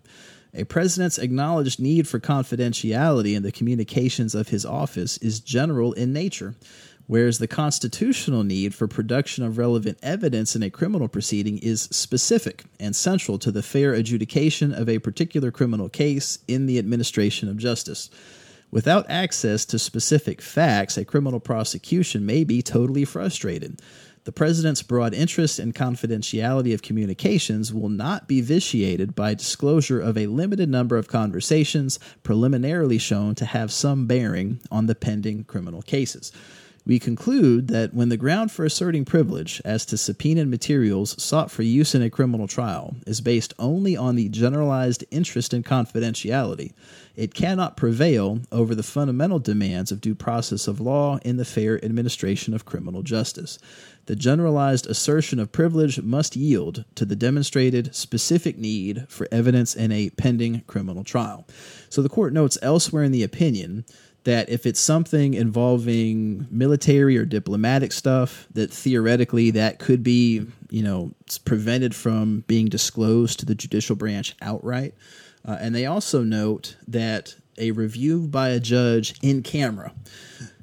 [0.54, 6.12] A president's acknowledged need for confidentiality in the communications of his office is general in
[6.12, 6.56] nature,
[7.08, 12.64] whereas the constitutional need for production of relevant evidence in a criminal proceeding is specific
[12.80, 17.58] and central to the fair adjudication of a particular criminal case in the administration of
[17.58, 18.10] justice.
[18.72, 23.80] Without access to specific facts, a criminal prosecution may be totally frustrated.
[24.26, 30.18] The president's broad interest in confidentiality of communications will not be vitiated by disclosure of
[30.18, 35.84] a limited number of conversations preliminarily shown to have some bearing on the pending criminal
[35.84, 36.32] cases.
[36.88, 41.64] We conclude that when the ground for asserting privilege as to subpoenaed materials sought for
[41.64, 46.74] use in a criminal trial is based only on the generalized interest in confidentiality,
[47.16, 51.84] it cannot prevail over the fundamental demands of due process of law in the fair
[51.84, 53.58] administration of criminal justice
[54.06, 59.92] the generalized assertion of privilege must yield to the demonstrated specific need for evidence in
[59.92, 61.48] a pending criminal trial.
[61.90, 63.86] So the court notes elsewhere in the opinion
[64.26, 70.84] that if it's something involving military or diplomatic stuff, that theoretically that could be, you
[70.84, 71.14] know,
[71.46, 74.94] prevented from being disclosed to the judicial branch outright.
[75.48, 79.94] Uh, and they also note that a review by a judge in camera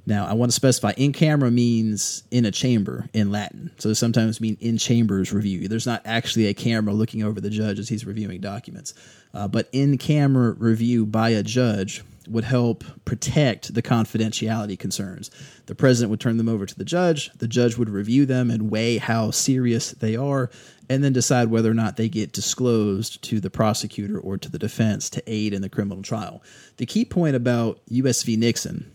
[0.04, 3.70] now, I want to specify in camera means in a chamber in Latin.
[3.78, 5.68] So sometimes mean in chambers review.
[5.68, 8.94] There's not actually a camera looking over the judge as he's reviewing documents.
[9.32, 15.30] Uh, but in camera review by a judge would help protect the confidentiality concerns.
[15.66, 18.70] The president would turn them over to the judge, the judge would review them and
[18.70, 20.50] weigh how serious they are,
[20.88, 24.58] and then decide whether or not they get disclosed to the prosecutor or to the
[24.58, 26.42] defense to aid in the criminal trial.
[26.76, 28.36] The key point about US v.
[28.36, 28.90] Nixon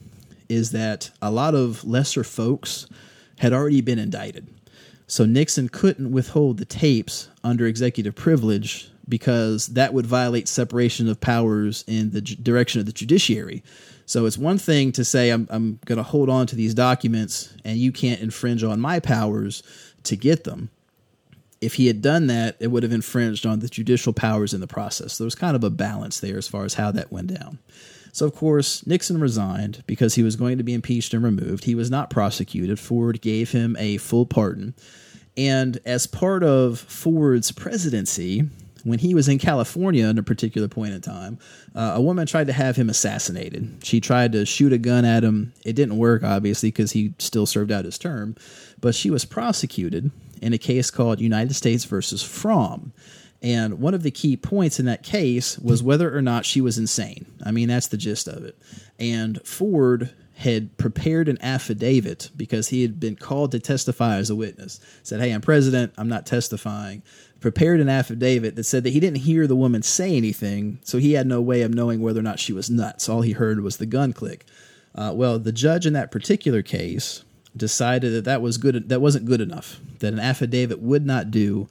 [0.49, 2.87] is that a lot of lesser folks
[3.39, 4.47] had already been indicted.
[5.07, 11.21] So Nixon couldn't withhold the tapes under executive privilege because that would violate separation of
[11.21, 13.63] powers in the direction of the judiciary.
[14.05, 17.53] So it's one thing to say, I'm, I'm going to hold on to these documents
[17.65, 19.63] and you can't infringe on my powers
[20.03, 20.69] to get them.
[21.59, 24.67] If he had done that, it would have infringed on the judicial powers in the
[24.67, 25.13] process.
[25.13, 27.59] So there was kind of a balance there as far as how that went down.
[28.13, 31.65] So, of course, Nixon resigned because he was going to be impeached and removed.
[31.65, 32.79] He was not prosecuted.
[32.79, 34.73] Ford gave him a full pardon.
[35.35, 38.49] And as part of Ford's presidency,
[38.83, 41.39] when he was in California at a particular point in time,
[41.75, 43.79] uh, a woman tried to have him assassinated.
[43.83, 45.53] She tried to shoot a gun at him.
[45.65, 48.35] It didn't work, obviously, because he still served out his term.
[48.79, 50.11] But she was prosecuted
[50.41, 52.91] in a case called United States versus Fromme.
[53.41, 56.77] And one of the key points in that case was whether or not she was
[56.77, 57.25] insane.
[57.45, 58.57] I mean, that's the gist of it.
[58.99, 64.35] And Ford had prepared an affidavit because he had been called to testify as a
[64.35, 64.79] witness.
[65.01, 67.01] Said, Hey, I'm president, I'm not testifying.
[67.39, 71.13] Prepared an affidavit that said that he didn't hear the woman say anything, so he
[71.13, 73.07] had no way of knowing whether or not she was nuts.
[73.07, 74.45] All he heard was the gun click.
[74.95, 77.23] Uh, well, the judge in that particular case
[77.55, 78.89] decided that that was good.
[78.89, 79.79] That wasn't good enough.
[79.99, 81.67] That an affidavit would not do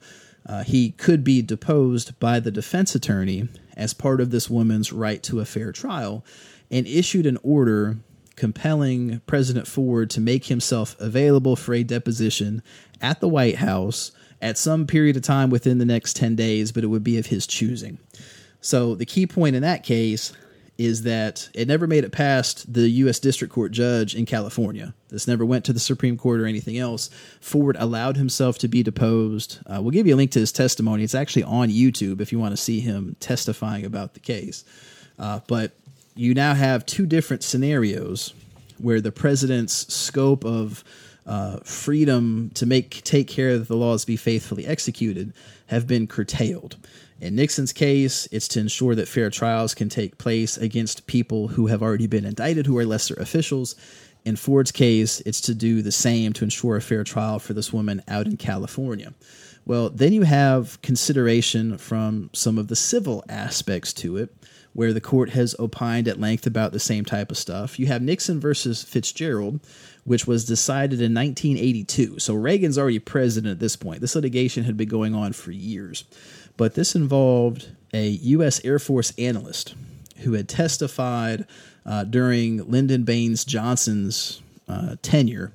[0.47, 5.21] uh, he could be deposed by the defense attorney as part of this woman's right
[5.23, 6.23] to a fair trial
[6.71, 7.97] and issued an order
[8.35, 12.61] compelling President Ford to make himself available for a deposition
[13.01, 16.83] at the White House at some period of time within the next 10 days, but
[16.83, 17.97] it would be of his choosing.
[18.61, 20.33] So the key point in that case
[20.77, 23.19] is that it never made it past the U.S.
[23.19, 24.93] District Court judge in California.
[25.09, 27.09] This never went to the Supreme Court or anything else.
[27.41, 29.59] Ford allowed himself to be deposed.
[29.65, 31.03] Uh, we'll give you a link to his testimony.
[31.03, 34.63] It's actually on YouTube if you want to see him testifying about the case.
[35.17, 35.71] Uh, but
[36.15, 38.33] you now have two different scenarios
[38.77, 40.83] where the president's scope of
[41.27, 45.33] uh, freedom to make take care that the laws be faithfully executed
[45.67, 46.77] have been curtailed.
[47.19, 51.67] In Nixon's case, it's to ensure that fair trials can take place against people who
[51.67, 53.75] have already been indicted, who are lesser officials.
[54.23, 57.73] In Ford's case, it's to do the same to ensure a fair trial for this
[57.73, 59.13] woman out in California.
[59.65, 64.33] Well, then you have consideration from some of the civil aspects to it,
[64.73, 67.79] where the court has opined at length about the same type of stuff.
[67.79, 69.59] You have Nixon versus Fitzgerald,
[70.07, 72.17] which was decided in 1982.
[72.19, 73.99] So Reagan's already president at this point.
[73.99, 76.05] This litigation had been going on for years.
[76.55, 78.63] But this involved a U.S.
[78.63, 79.75] Air Force analyst
[80.19, 81.45] who had testified
[81.85, 85.51] uh, during Lyndon Baines Johnson's uh, tenure,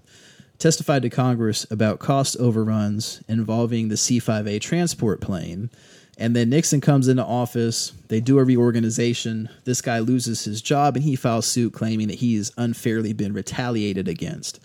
[0.58, 5.70] testified to Congress about cost overruns involving the C 5A transport plane.
[6.18, 7.92] And then Nixon comes into office.
[8.08, 9.48] They do a reorganization.
[9.64, 13.32] This guy loses his job and he files suit claiming that he has unfairly been
[13.32, 14.60] retaliated against.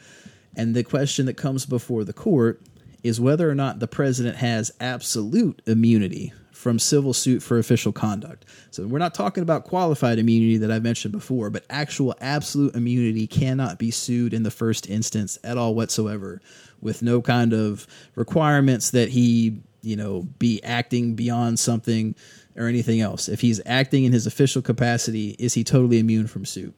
[0.55, 2.62] And the question that comes before the court
[3.03, 8.43] is whether or not the president has absolute immunity from civil suit for official conduct.
[8.71, 13.27] So we're not talking about qualified immunity that I mentioned before, but actual absolute immunity
[13.27, 16.41] cannot be sued in the first instance at all whatsoever
[16.81, 22.13] with no kind of requirements that he, you know, be acting beyond something
[22.56, 23.30] or anything else.
[23.30, 26.76] If he's acting in his official capacity, is he totally immune from suit?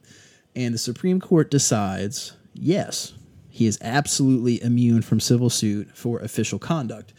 [0.55, 3.13] And the Supreme Court decides, yes,
[3.49, 7.13] he is absolutely immune from civil suit for official conduct.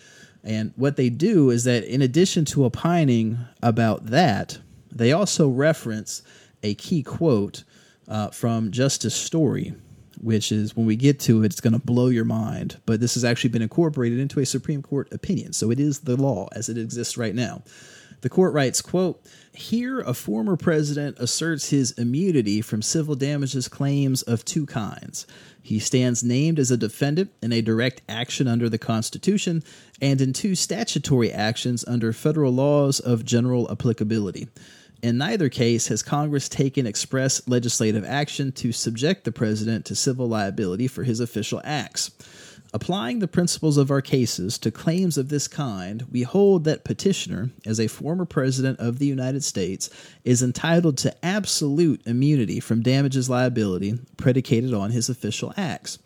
[0.44, 4.58] And what they do is that, in addition to opining about that,
[4.90, 6.22] they also reference
[6.62, 7.64] a key quote
[8.08, 9.74] uh, from Justice Story,
[10.22, 12.80] which is when we get to it, it's going to blow your mind.
[12.86, 15.52] But this has actually been incorporated into a Supreme Court opinion.
[15.52, 17.62] So it is the law as it exists right now.
[18.20, 24.22] The court writes, quote, Here a former president asserts his immunity from civil damages claims
[24.22, 25.26] of two kinds.
[25.62, 29.62] He stands named as a defendant in a direct action under the Constitution
[30.00, 34.48] and in two statutory actions under federal laws of general applicability.
[35.02, 40.28] In neither case has Congress taken express legislative action to subject the president to civil
[40.28, 42.10] liability for his official acts.
[42.72, 47.50] Applying the principles of our cases to claims of this kind, we hold that petitioner,
[47.66, 49.90] as a former president of the United States,
[50.22, 55.98] is entitled to absolute immunity from damages liability predicated on his official acts.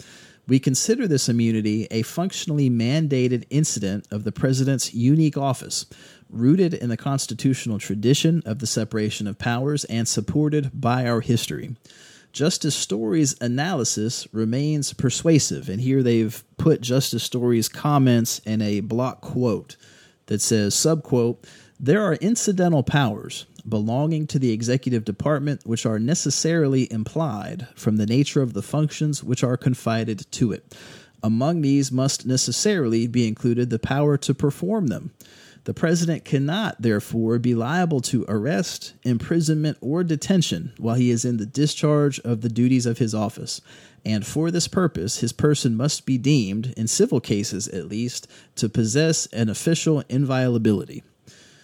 [0.47, 5.87] We consider this immunity a functionally mandated incident of the president's unique office,
[6.29, 11.77] rooted in the constitutional tradition of the separation of powers and supported by our history.
[12.33, 19.21] Justice Story's analysis remains persuasive, and here they've put Justice Story's comments in a block
[19.21, 19.77] quote
[20.27, 21.45] that says, subquote,
[21.79, 28.07] there are incidental powers belonging to the executive department which are necessarily implied from the
[28.07, 30.77] nature of the functions which are confided to it.
[31.23, 35.13] Among these must necessarily be included the power to perform them.
[35.65, 41.39] The president cannot, therefore, be liable to arrest, imprisonment, or detention while he is in
[41.39, 43.63] the discharge of the duties of his office.
[44.05, 48.69] And for this purpose, his person must be deemed, in civil cases at least, to
[48.69, 51.03] possess an official inviolability.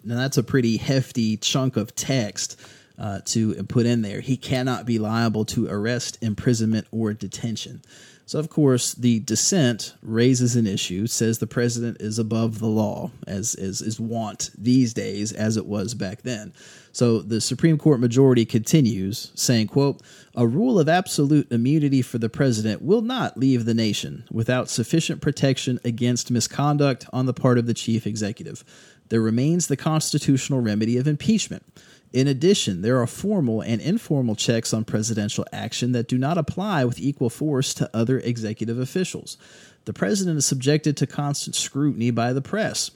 [0.02, 2.58] Now, that's a pretty hefty chunk of text
[3.00, 4.20] uh, to put in there.
[4.20, 7.82] He cannot be liable to arrest, imprisonment, or detention.
[8.26, 13.10] So, of course, the dissent raises an issue, says the president is above the law,
[13.26, 16.52] as is, is wont these days, as it was back then.
[16.92, 20.00] So the Supreme Court majority continues, saying, quote,
[20.36, 25.20] a rule of absolute immunity for the president will not leave the nation without sufficient
[25.20, 28.62] protection against misconduct on the part of the chief executive.
[29.08, 31.64] There remains the constitutional remedy of impeachment.
[32.12, 36.84] In addition, there are formal and informal checks on presidential action that do not apply
[36.84, 39.38] with equal force to other executive officials.
[39.84, 42.90] The president is subjected to constant scrutiny by the press.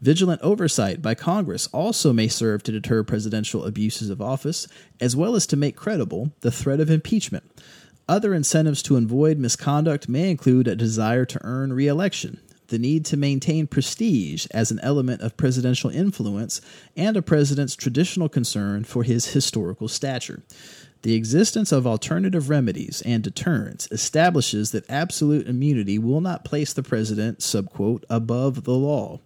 [0.00, 4.66] Vigilant oversight by Congress also may serve to deter presidential abuses of office,
[5.00, 7.44] as well as to make credible the threat of impeachment.
[8.08, 13.16] Other incentives to avoid misconduct may include a desire to earn reelection, the need to
[13.16, 16.60] maintain prestige as an element of presidential influence,
[16.96, 20.42] and a president's traditional concern for his historical stature.
[21.02, 26.82] The existence of alternative remedies and deterrents establishes that absolute immunity will not place the
[26.82, 29.20] president, subquote, above the law.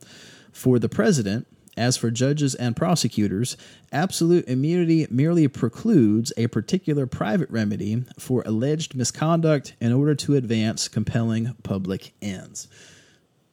[0.50, 3.56] For the president, as for judges and prosecutors,
[3.92, 10.88] absolute immunity merely precludes a particular private remedy for alleged misconduct in order to advance
[10.88, 12.66] compelling public ends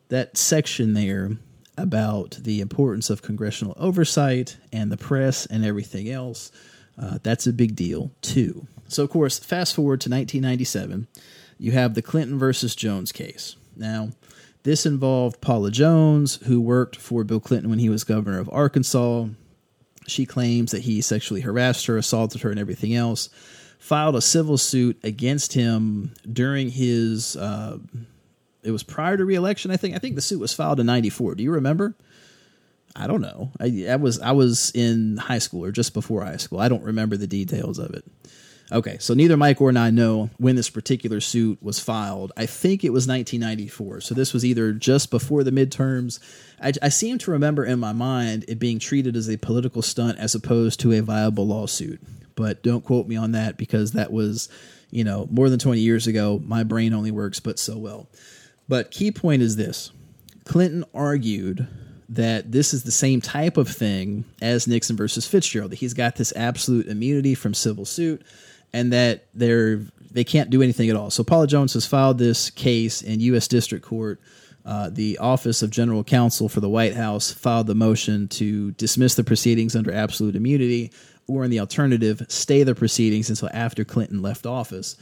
[0.10, 1.32] that section there
[1.78, 6.52] about the importance of congressional oversight and the press and everything else,
[6.98, 8.68] uh, that's a big deal too.
[8.88, 11.08] So, of course, fast forward to 1997,
[11.58, 13.56] you have the Clinton versus Jones case.
[13.76, 14.10] Now,
[14.64, 19.28] this involved Paula Jones, who worked for Bill Clinton when he was governor of Arkansas.
[20.08, 23.30] She claims that he sexually harassed her, assaulted her, and everything else.
[23.80, 27.78] Filed a civil suit against him during his uh,
[28.66, 29.72] it was prior to reelection.
[29.72, 29.96] I think.
[29.96, 31.36] I think the suit was filed in '94.
[31.36, 31.96] Do you remember?
[32.96, 33.52] I don't know.
[33.60, 36.60] I, I was I was in high school or just before high school.
[36.60, 38.06] I don't remember the details of it.
[38.72, 42.32] Okay, so neither Mike or I know when this particular suit was filed.
[42.36, 44.02] I think it was 1994.
[44.02, 46.20] So this was either just before the midterms.
[46.60, 50.18] I, I, seem to remember in my mind it being treated as a political stunt
[50.18, 52.02] as opposed to a viable lawsuit.
[52.34, 54.50] But don't quote me on that because that was,
[54.90, 56.42] you know, more than 20 years ago.
[56.44, 58.08] My brain only works but so well.
[58.68, 59.92] But key point is this
[60.46, 61.68] Clinton argued
[62.10, 66.16] that this is the same type of thing as Nixon versus Fitzgerald, that he's got
[66.16, 68.22] this absolute immunity from civil suit
[68.74, 71.10] and that they're they can't do anything at all.
[71.10, 73.48] So Paula Jones has filed this case in U.S.
[73.50, 74.20] District Court.
[74.66, 79.16] Uh, the Office of General Counsel for the White House filed the motion to dismiss
[79.16, 80.92] the proceedings under absolute immunity,
[81.28, 84.96] or in the alternative, stay the proceedings until after Clinton left office.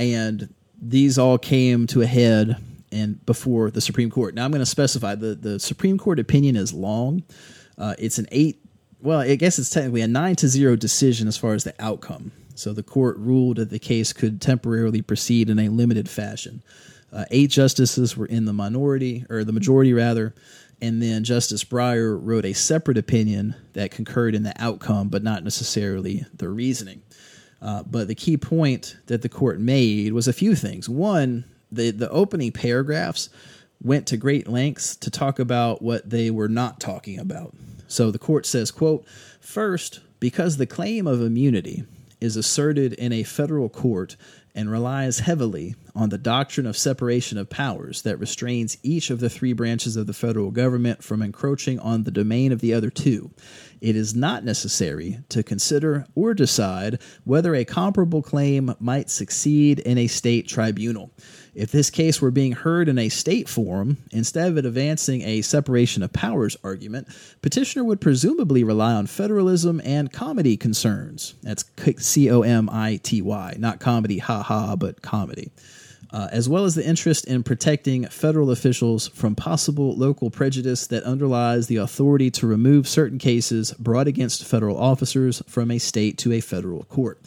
[0.00, 0.52] And
[0.82, 2.56] these all came to a head
[2.92, 4.34] and before the Supreme Court.
[4.34, 7.22] Now I'm going to specify the the Supreme Court opinion is long.
[7.78, 8.62] Uh, it's an eight.
[9.00, 12.32] Well, I guess it's technically a nine to zero decision as far as the outcome.
[12.54, 16.62] So the court ruled that the case could temporarily proceed in a limited fashion.
[17.12, 20.34] Uh, eight justices were in the minority, or the majority rather,
[20.80, 25.44] and then Justice Breyer wrote a separate opinion that concurred in the outcome, but not
[25.44, 27.02] necessarily the reasoning.
[27.62, 30.88] Uh, but the key point that the court made was a few things.
[30.88, 33.28] One, the the opening paragraphs
[33.82, 37.54] went to great lengths to talk about what they were not talking about.
[37.88, 39.06] So the court says, quote,
[39.40, 41.84] first, because the claim of immunity
[42.20, 44.16] is asserted in a federal court
[44.54, 49.28] and relies heavily on the doctrine of separation of powers that restrains each of the
[49.28, 53.30] three branches of the federal government from encroaching on the domain of the other two.
[53.82, 59.98] It is not necessary to consider or decide whether a comparable claim might succeed in
[59.98, 61.12] a state tribunal.
[61.56, 66.02] If this case were being heard in a state forum, instead of advancing a separation
[66.02, 67.08] of powers argument,
[67.40, 71.32] petitioner would presumably rely on federalism and comity concerns.
[71.42, 71.64] That's
[71.96, 75.50] C O M I T Y, not comedy, ha ha, but comity.
[76.12, 81.02] uh, as well as the interest in protecting federal officials from possible local prejudice that
[81.04, 86.32] underlies the authority to remove certain cases brought against federal officers from a state to
[86.32, 87.20] a federal court.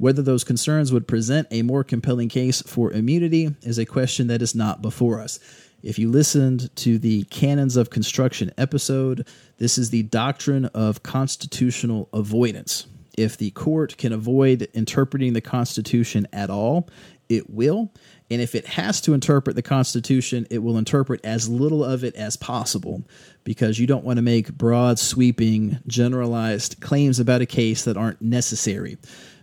[0.00, 4.40] Whether those concerns would present a more compelling case for immunity is a question that
[4.40, 5.38] is not before us.
[5.82, 9.28] If you listened to the Canons of Construction episode,
[9.58, 12.86] this is the doctrine of constitutional avoidance.
[13.18, 16.88] If the court can avoid interpreting the Constitution at all,
[17.28, 17.92] it will.
[18.30, 22.14] And if it has to interpret the Constitution, it will interpret as little of it
[22.14, 23.02] as possible
[23.44, 28.22] because you don't want to make broad, sweeping, generalized claims about a case that aren't
[28.22, 28.96] necessary.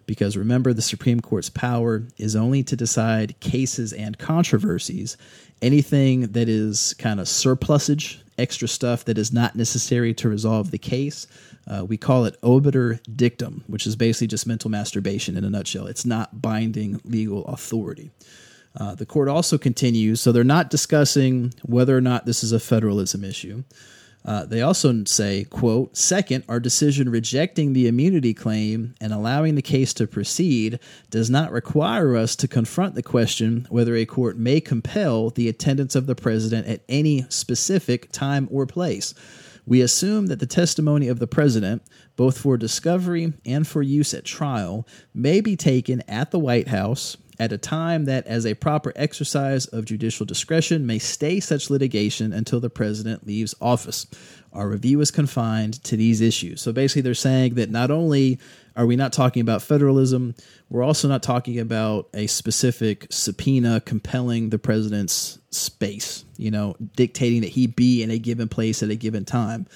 [0.08, 5.18] Because remember, the Supreme Court's power is only to decide cases and controversies.
[5.62, 10.78] Anything that is kind of surplusage, extra stuff that is not necessary to resolve the
[10.80, 11.28] case,
[11.68, 15.88] uh, we call it obiter dictum, which is basically just mental masturbation in a nutshell.
[15.88, 18.10] It's not binding legal authority.
[18.80, 22.60] Uh, the court also continues, so they're not discussing whether or not this is a
[22.60, 23.64] federalism issue.
[24.28, 29.62] Uh, they also say, quote, second, our decision rejecting the immunity claim and allowing the
[29.62, 34.60] case to proceed does not require us to confront the question whether a court may
[34.60, 39.14] compel the attendance of the president at any specific time or place.
[39.66, 41.82] We assume that the testimony of the president,
[42.18, 47.16] both for discovery and for use at trial, may be taken at the White House
[47.40, 52.34] at a time that, as a proper exercise of judicial discretion, may stay such litigation
[52.34, 54.08] until the president leaves office.
[54.54, 56.62] Our review is confined to these issues.
[56.62, 58.40] So basically, they're saying that not only
[58.76, 60.36] are we not talking about federalism,
[60.70, 67.42] we're also not talking about a specific subpoena compelling the president's space, you know, dictating
[67.42, 69.68] that he be in a given place at a given time.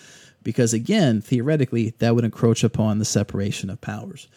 [0.43, 4.27] Because again, theoretically, that would encroach upon the separation of powers.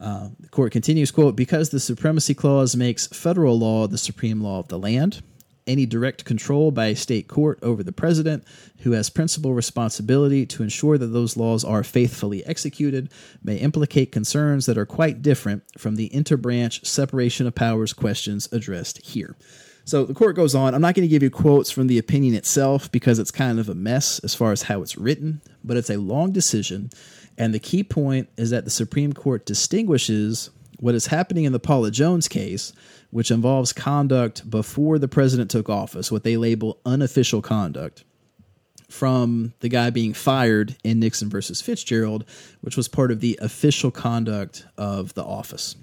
[0.00, 4.60] Uh, the court continues, quote, because the supremacy clause makes federal law the supreme law
[4.60, 5.22] of the land,
[5.66, 8.42] any direct control by a state court over the president,
[8.80, 13.10] who has principal responsibility to ensure that those laws are faithfully executed,
[13.44, 19.02] may implicate concerns that are quite different from the interbranch separation of powers questions addressed
[19.02, 19.36] here.
[19.84, 20.74] So the court goes on.
[20.74, 23.68] I'm not going to give you quotes from the opinion itself because it's kind of
[23.68, 26.90] a mess as far as how it's written, but it's a long decision
[27.40, 31.58] and the key point is that the Supreme Court distinguishes what is happening in the
[31.58, 32.74] Paula Jones case,
[33.08, 38.04] which involves conduct before the president took office, what they label unofficial conduct,
[38.90, 42.26] from the guy being fired in Nixon versus Fitzgerald,
[42.60, 45.76] which was part of the official conduct of the office.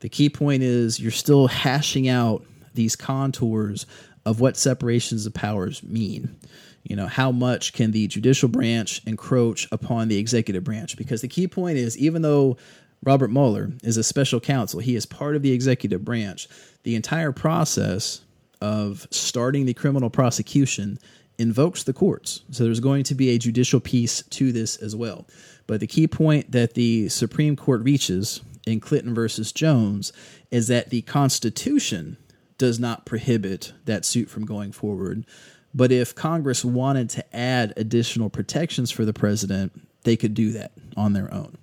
[0.00, 3.86] The key point is you're still hashing out these contours
[4.26, 6.36] of what separations of powers mean.
[6.82, 10.96] You know, how much can the judicial branch encroach upon the executive branch?
[10.96, 12.56] Because the key point is, even though
[13.04, 16.48] Robert Mueller is a special counsel, he is part of the executive branch.
[16.82, 18.22] The entire process
[18.60, 20.98] of starting the criminal prosecution
[21.38, 22.42] invokes the courts.
[22.50, 25.26] So there's going to be a judicial piece to this as well.
[25.66, 30.12] But the key point that the Supreme Court reaches in Clinton versus Jones
[30.50, 32.16] is that the Constitution
[32.58, 35.26] does not prohibit that suit from going forward.
[35.74, 40.72] But if Congress wanted to add additional protections for the president, they could do that
[40.96, 41.56] on their own.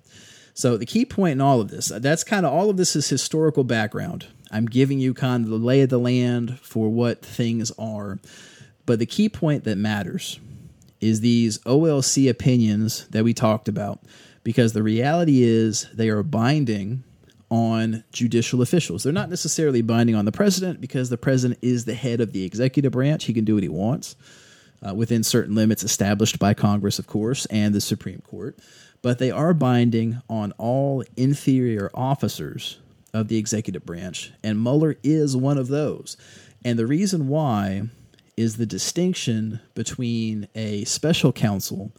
[0.54, 3.08] So the key point in all of this, that's kind of all of this is
[3.08, 4.26] historical background.
[4.50, 8.18] I'm giving you kind of the lay of the land for what things are.
[8.84, 10.40] But the key point that matters
[11.00, 14.00] is these OLC opinions that we talked about
[14.42, 17.04] because the reality is they are binding
[17.50, 19.02] on judicial officials.
[19.02, 22.44] They're not necessarily binding on the president because the president is the head of the
[22.44, 23.24] executive branch.
[23.24, 24.16] He can do what he wants
[24.86, 28.58] uh, within certain limits established by Congress, of course, and the Supreme Court.
[29.02, 32.78] But they are binding on all inferior officers
[33.12, 36.16] of the executive branch, and Mueller is one of those.
[36.64, 37.88] And the reason why
[38.36, 41.92] is the distinction between a special counsel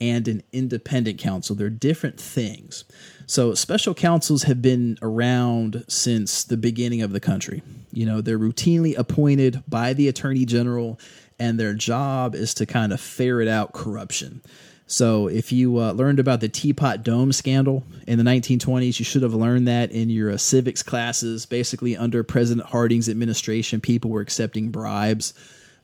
[0.00, 1.56] and an independent counsel.
[1.56, 2.84] They're different things.
[3.28, 7.62] So, special counsels have been around since the beginning of the country.
[7.92, 10.98] You know, they're routinely appointed by the attorney general,
[11.38, 14.40] and their job is to kind of ferret out corruption.
[14.86, 19.22] So, if you uh, learned about the Teapot Dome scandal in the 1920s, you should
[19.22, 21.44] have learned that in your uh, civics classes.
[21.44, 25.34] Basically, under President Harding's administration, people were accepting bribes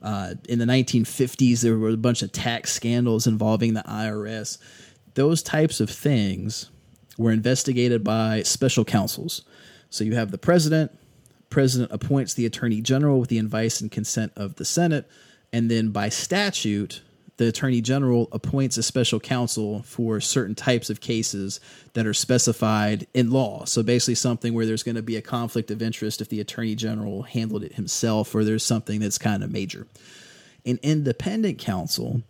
[0.04, 4.58] uh, in the 1950s, there were a bunch of tax scandals involving the IRS.
[5.14, 6.70] Those types of things
[7.18, 9.42] were investigated by special counsels.
[9.90, 10.90] So you have the president,
[11.50, 15.08] president appoints the attorney general with the advice and consent of the Senate,
[15.52, 17.02] and then by statute,
[17.36, 21.60] the attorney general appoints a special counsel for certain types of cases
[21.94, 23.64] that are specified in law.
[23.64, 26.74] So basically, something where there's going to be a conflict of interest if the attorney
[26.74, 29.86] general handled it himself, or there's something that's kind of major.
[30.64, 32.22] An independent counsel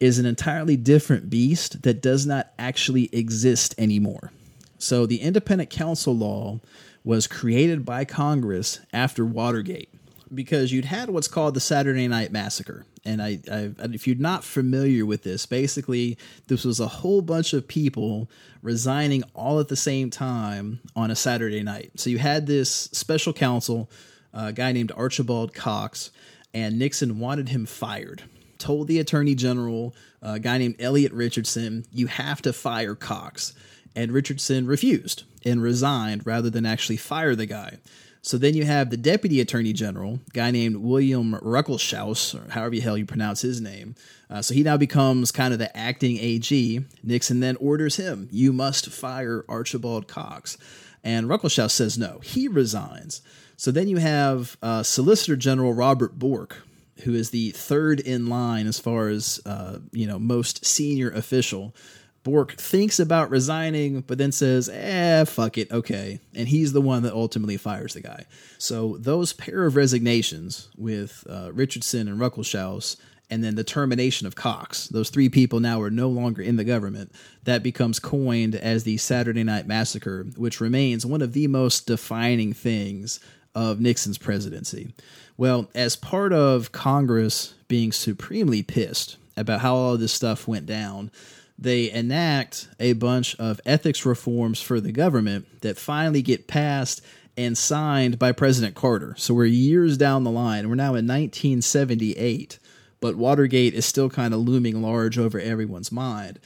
[0.00, 4.32] is an entirely different beast that does not actually exist anymore.
[4.78, 6.60] So the independent counsel law
[7.04, 9.90] was created by Congress after Watergate
[10.32, 12.86] because you'd had what's called the Saturday Night Massacre.
[13.04, 17.52] And I, I, if you're not familiar with this, basically, this was a whole bunch
[17.52, 18.30] of people
[18.62, 21.92] resigning all at the same time on a Saturday night.
[21.96, 23.90] So you had this special counsel,
[24.32, 26.10] a guy named Archibald Cox,
[26.52, 28.22] and Nixon wanted him fired.
[28.60, 33.54] Told the attorney general, a guy named Elliot Richardson, you have to fire Cox.
[33.96, 37.78] And Richardson refused and resigned rather than actually fire the guy.
[38.22, 42.80] So then you have the deputy attorney general, guy named William Ruckelshaus, or however the
[42.80, 43.94] hell you pronounce his name.
[44.28, 46.84] Uh, so he now becomes kind of the acting AG.
[47.02, 50.58] Nixon then orders him, you must fire Archibald Cox.
[51.02, 52.18] And Ruckelshaus says no.
[52.22, 53.22] He resigns.
[53.56, 56.62] So then you have uh, Solicitor General Robert Bork,
[57.00, 61.74] who is the third in line as far as uh, you know most senior official
[62.22, 66.20] Bork thinks about resigning, but then says, eh, fuck it, okay.
[66.34, 68.26] And he's the one that ultimately fires the guy.
[68.58, 72.96] So those pair of resignations with uh, Richardson and Ruckelshaus,
[73.30, 76.64] and then the termination of Cox, those three people now are no longer in the
[76.64, 77.12] government.
[77.44, 82.52] That becomes coined as the Saturday Night Massacre, which remains one of the most defining
[82.52, 83.18] things
[83.54, 84.92] of Nixon's presidency.
[85.36, 91.10] Well, as part of Congress being supremely pissed about how all this stuff went down,
[91.58, 97.02] they enact a bunch of ethics reforms for the government that finally get passed
[97.36, 99.14] and signed by President Carter.
[99.16, 100.68] So we're years down the line.
[100.68, 102.58] We're now in 1978,
[103.00, 106.38] but Watergate is still kind of looming large over everyone's mind.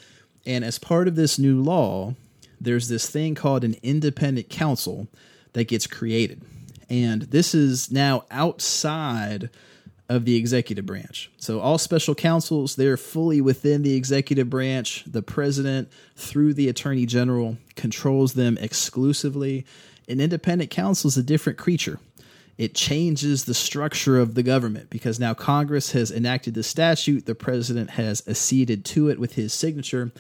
[0.47, 2.15] And as part of this new law,
[2.61, 5.09] there's this thing called an independent counsel
[5.53, 6.43] that gets created.
[6.89, 9.51] And this is now outside
[10.09, 11.31] of the executive branch.
[11.39, 15.03] So all special counsels, they're fully within the executive branch.
[15.07, 19.65] The president, through the attorney general, controls them exclusively.
[20.09, 21.99] An independent counsel is a different creature.
[22.59, 27.35] It changes the structure of the government because now Congress has enacted the statute, the
[27.35, 30.13] president has acceded to it with his signature,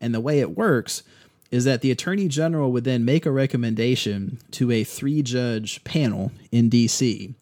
[0.00, 1.02] and the way it works
[1.52, 6.32] is that the attorney general would then make a recommendation to a three judge panel
[6.50, 7.34] in DC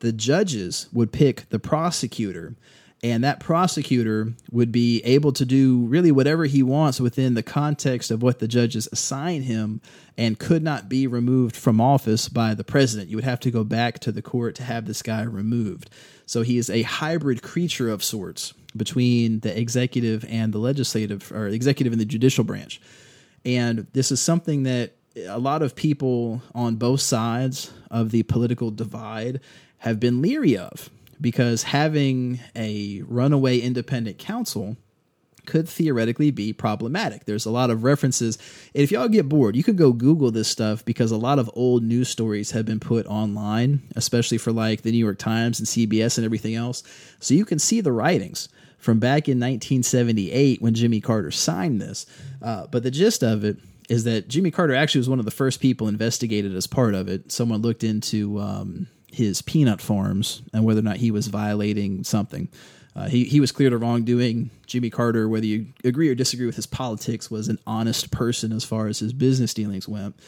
[0.00, 2.54] the judges would pick the prosecutor
[3.02, 8.10] and that prosecutor would be able to do really whatever he wants within the context
[8.10, 9.80] of what the judges assign him
[10.16, 13.10] and could not be removed from office by the president.
[13.10, 15.90] You would have to go back to the court to have this guy removed.
[16.24, 21.48] So he is a hybrid creature of sorts between the executive and the legislative, or
[21.48, 22.80] executive and the judicial branch.
[23.46, 28.70] And this is something that a lot of people on both sides of the political
[28.70, 29.40] divide
[29.78, 30.90] have been leery of
[31.20, 34.76] because having a runaway independent counsel
[35.46, 37.24] could theoretically be problematic.
[37.24, 38.36] There's a lot of references.
[38.74, 41.84] If y'all get bored, you could go Google this stuff because a lot of old
[41.84, 46.18] news stories have been put online, especially for like the New York Times and CBS
[46.18, 46.82] and everything else.
[47.20, 48.48] So you can see the writings
[48.78, 52.06] from back in 1978 when Jimmy Carter signed this.
[52.42, 53.56] Uh, but the gist of it
[53.88, 57.08] is that Jimmy Carter actually was one of the first people investigated as part of
[57.08, 57.30] it.
[57.30, 62.48] Someone looked into um, his peanut farms and whether or not he was violating something.
[62.96, 64.50] Uh, he, he was cleared of wrongdoing.
[64.66, 68.64] Jimmy Carter, whether you agree or disagree with his politics, was an honest person as
[68.64, 70.18] far as his business dealings went.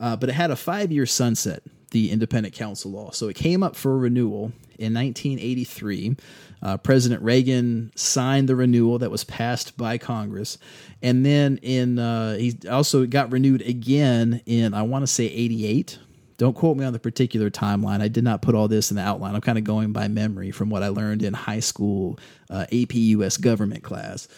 [0.00, 1.62] Uh, but it had a five year sunset,
[1.92, 3.10] the independent counsel law.
[3.12, 6.16] So it came up for renewal in 1983.
[6.62, 10.58] Uh, President Reagan signed the renewal that was passed by Congress.
[11.02, 15.98] And then in uh, he also got renewed again in, I want to say, 88
[16.38, 18.00] don't quote me on the particular timeline.
[18.00, 19.34] I did not put all this in the outline.
[19.34, 22.18] I'm kind of going by memory from what I learned in high school
[22.50, 24.28] uh, AP US government class.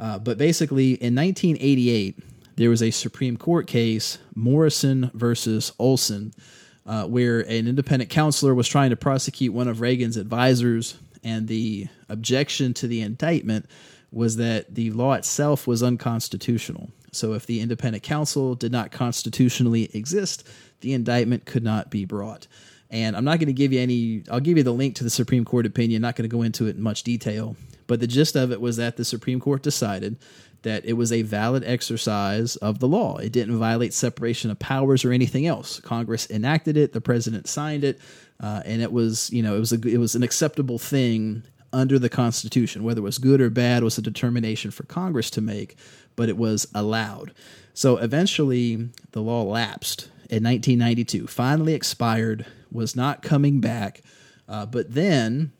[0.00, 2.18] Uh, but basically, in 1988,
[2.56, 6.32] there was a Supreme Court case, Morrison versus Olson,
[6.86, 11.88] uh, where an independent counselor was trying to prosecute one of Reagan's advisors, and the
[12.08, 13.66] objection to the indictment
[14.10, 16.90] was that the law itself was unconstitutional.
[17.12, 20.46] So, if the independent counsel did not constitutionally exist,
[20.84, 22.46] the indictment could not be brought.
[22.90, 25.10] And I'm not going to give you any, I'll give you the link to the
[25.10, 27.56] Supreme Court opinion, not going to go into it in much detail.
[27.86, 30.16] But the gist of it was that the Supreme Court decided
[30.62, 33.16] that it was a valid exercise of the law.
[33.16, 35.80] It didn't violate separation of powers or anything else.
[35.80, 37.98] Congress enacted it, the president signed it,
[38.40, 41.98] uh, and it was, you know, it was a, it was an acceptable thing under
[41.98, 42.84] the Constitution.
[42.84, 45.76] Whether it was good or bad was a determination for Congress to make,
[46.16, 47.32] but it was allowed.
[47.74, 54.02] So eventually, the law lapsed in 1992, finally expired, was not coming back.
[54.48, 55.52] Uh, but then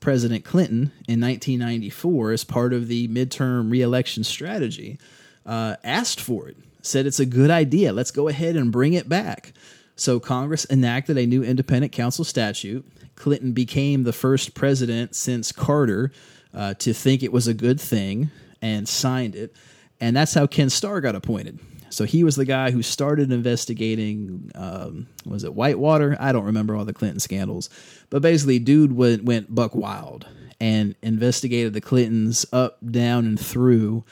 [0.00, 4.98] President Clinton in 1994, as part of the midterm reelection strategy,
[5.44, 7.92] uh, asked for it, said it's a good idea.
[7.92, 9.52] Let's go ahead and bring it back.
[9.96, 12.86] So Congress enacted a new independent counsel statute.
[13.16, 16.12] Clinton became the first president since Carter
[16.54, 18.30] uh, to think it was a good thing
[18.60, 19.54] and signed it.
[20.00, 21.58] And that's how Ken Starr got appointed.
[21.96, 26.16] So he was the guy who started investigating, um, was it Whitewater?
[26.20, 27.70] I don't remember all the Clinton scandals.
[28.10, 30.26] But basically, dude went, went buck wild
[30.60, 34.04] and investigated the Clintons up, down, and through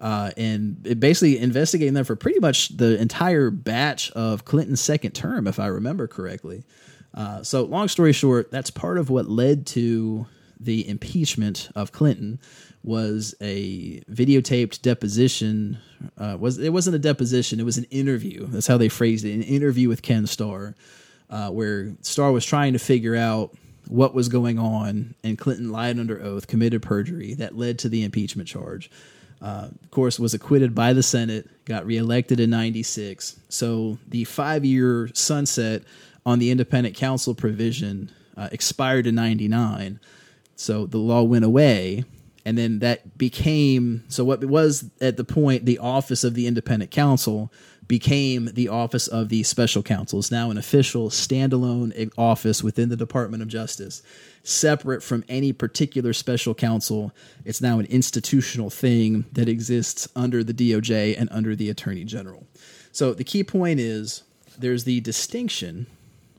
[0.00, 5.46] uh, and basically investigating them for pretty much the entire batch of Clinton's second term,
[5.46, 6.64] if I remember correctly.
[7.14, 10.26] Uh, so, long story short, that's part of what led to
[10.60, 12.38] the impeachment of Clinton
[12.82, 15.78] was a videotaped deposition.
[16.16, 18.46] Uh, was it wasn't a deposition; it was an interview.
[18.46, 20.74] That's how they phrased it: an interview with Ken Starr,
[21.30, 23.56] uh, where Starr was trying to figure out
[23.88, 28.04] what was going on, and Clinton lied under oath, committed perjury that led to the
[28.04, 28.90] impeachment charge.
[29.40, 33.38] Uh, of course, was acquitted by the Senate, got reelected in 96.
[33.48, 35.82] So the five year sunset
[36.26, 40.00] on the independent counsel provision uh, expired in 99.
[40.56, 42.04] So the law went away.
[42.44, 46.90] And then that became so what was at the point the office of the independent
[46.90, 47.52] counsel
[47.86, 50.18] became the office of the special counsel.
[50.18, 54.02] It's now an official standalone office within the Department of Justice
[54.42, 57.12] separate from any particular special counsel.
[57.44, 62.46] It's now an institutional thing that exists under the DOJ and under the Attorney General.
[62.92, 64.22] So the key point is
[64.58, 65.86] there's the distinction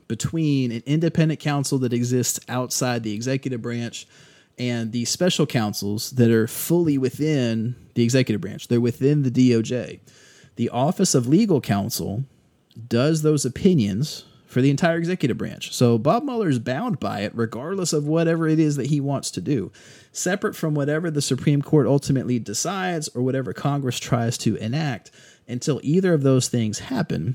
[0.08, 4.06] between an independent counsel that exists outside the executive branch
[4.60, 8.68] and the special counsels that are fully within the executive branch.
[8.68, 10.00] They're within the DOJ.
[10.56, 12.24] The Office of Legal Counsel
[12.86, 15.72] does those opinions for the entire executive branch.
[15.72, 19.30] So Bob Mueller is bound by it, regardless of whatever it is that he wants
[19.30, 19.72] to do,
[20.12, 25.10] separate from whatever the Supreme Court ultimately decides or whatever Congress tries to enact.
[25.48, 27.34] Until either of those things happen,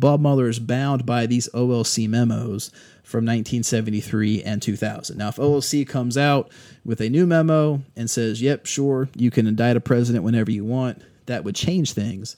[0.00, 2.70] Bob Mueller is bound by these OLC memos
[3.02, 5.18] from 1973 and 2000.
[5.18, 6.50] Now, if OLC comes out
[6.86, 10.64] with a new memo and says, yep, sure, you can indict a president whenever you
[10.64, 12.36] want, that would change things.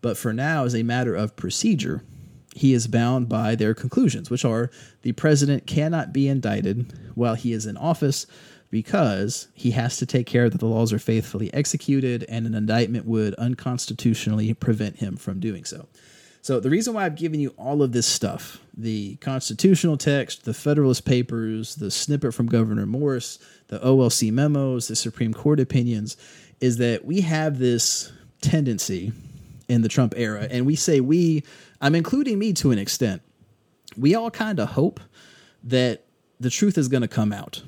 [0.00, 2.02] But for now, as a matter of procedure,
[2.52, 4.70] he is bound by their conclusions, which are
[5.02, 8.26] the president cannot be indicted while he is in office
[8.70, 13.06] because he has to take care that the laws are faithfully executed, and an indictment
[13.06, 15.86] would unconstitutionally prevent him from doing so.
[16.44, 20.52] So, the reason why I've given you all of this stuff the constitutional text, the
[20.52, 23.38] Federalist Papers, the snippet from Gouverneur Morris,
[23.68, 26.18] the OLC memos, the Supreme Court opinions
[26.60, 29.12] is that we have this tendency
[29.68, 31.44] in the Trump era, and we say we
[31.80, 33.22] I'm including me to an extent.
[33.96, 35.00] We all kind of hope
[35.62, 36.04] that
[36.38, 37.62] the truth is going to come out.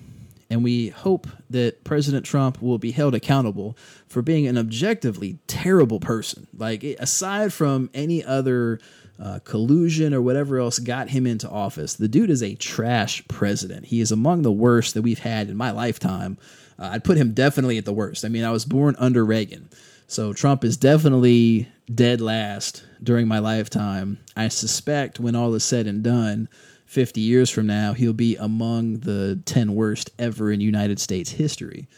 [0.48, 3.76] And we hope that President Trump will be held accountable
[4.06, 6.46] for being an objectively terrible person.
[6.56, 8.78] Like, aside from any other
[9.20, 13.86] uh, collusion or whatever else got him into office, the dude is a trash president.
[13.86, 16.38] He is among the worst that we've had in my lifetime.
[16.78, 18.24] Uh, I'd put him definitely at the worst.
[18.24, 19.68] I mean, I was born under Reagan.
[20.06, 24.18] So Trump is definitely dead last during my lifetime.
[24.36, 26.48] I suspect when all is said and done,
[26.96, 31.88] 50 years from now, he'll be among the 10 worst ever in United States history.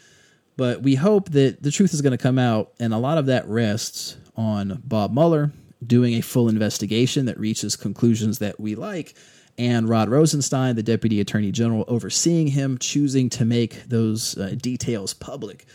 [0.57, 3.27] But we hope that the truth is going to come out, and a lot of
[3.27, 5.53] that rests on Bob Mueller
[5.87, 9.15] doing a full investigation that reaches conclusions that we like,
[9.57, 15.13] and Rod Rosenstein, the Deputy Attorney General, overseeing him, choosing to make those uh, details
[15.13, 15.65] public.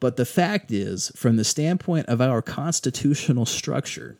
[0.00, 4.18] But the fact is, from the standpoint of our constitutional structure,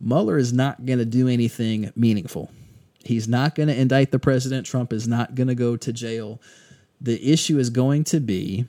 [0.00, 2.50] Mueller is not going to do anything meaningful.
[3.04, 4.66] He's not going to indict the president.
[4.66, 6.40] Trump is not going to go to jail.
[7.00, 8.66] The issue is going to be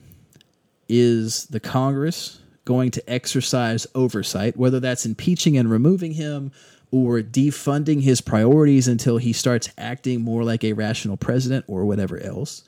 [0.88, 6.50] is the Congress going to exercise oversight, whether that's impeaching and removing him
[6.90, 12.18] or defunding his priorities until he starts acting more like a rational president or whatever
[12.20, 12.62] else?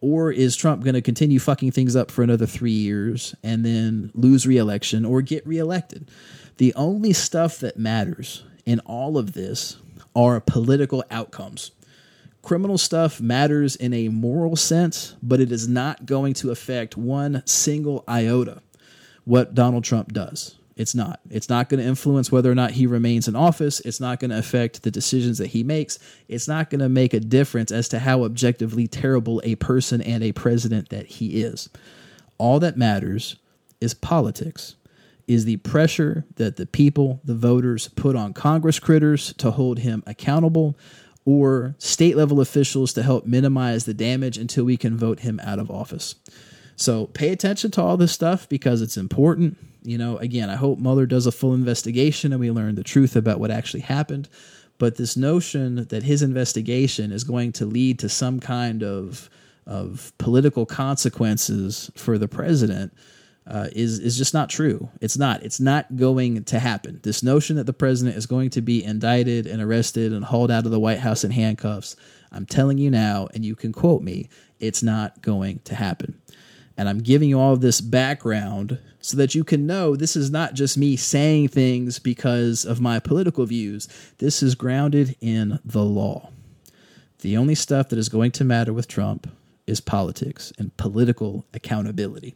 [0.00, 4.10] Or is Trump going to continue fucking things up for another three years and then
[4.14, 6.08] lose reelection or get reelected?
[6.56, 9.76] The only stuff that matters in all of this
[10.14, 11.72] are political outcomes.
[12.42, 17.42] Criminal stuff matters in a moral sense, but it is not going to affect one
[17.44, 18.62] single iota
[19.24, 20.56] what Donald Trump does.
[20.76, 21.20] It's not.
[21.28, 23.80] It's not going to influence whether or not he remains in office.
[23.80, 25.98] It's not going to affect the decisions that he makes.
[26.26, 30.24] It's not going to make a difference as to how objectively terrible a person and
[30.24, 31.68] a president that he is.
[32.38, 33.36] All that matters
[33.82, 34.76] is politics,
[35.30, 40.02] is the pressure that the people, the voters, put on Congress critters to hold him
[40.04, 40.76] accountable
[41.24, 45.60] or state level officials to help minimize the damage until we can vote him out
[45.60, 46.16] of office.
[46.74, 49.56] So pay attention to all this stuff because it's important.
[49.84, 53.14] You know, again, I hope Mueller does a full investigation and we learn the truth
[53.14, 54.28] about what actually happened.
[54.78, 59.30] But this notion that his investigation is going to lead to some kind of
[59.64, 62.92] of political consequences for the president
[63.46, 64.88] uh, is is just not true.
[65.00, 65.42] It's not.
[65.42, 67.00] It's not going to happen.
[67.02, 70.66] This notion that the president is going to be indicted and arrested and hauled out
[70.66, 71.96] of the White House in handcuffs,
[72.32, 74.28] I'm telling you now, and you can quote me,
[74.60, 76.20] it's not going to happen.
[76.76, 80.30] And I'm giving you all of this background so that you can know this is
[80.30, 83.88] not just me saying things because of my political views.
[84.18, 86.30] This is grounded in the law.
[87.20, 89.30] The only stuff that is going to matter with Trump
[89.70, 92.34] is politics and political accountability.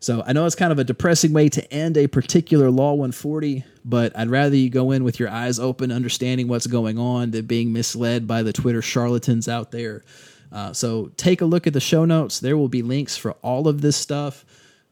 [0.00, 3.64] So I know it's kind of a depressing way to end a particular Law 140,
[3.84, 7.44] but I'd rather you go in with your eyes open, understanding what's going on, than
[7.44, 10.02] being misled by the Twitter charlatans out there
[10.52, 12.40] uh, so take a look at the show notes.
[12.40, 14.44] There will be links for all of this stuff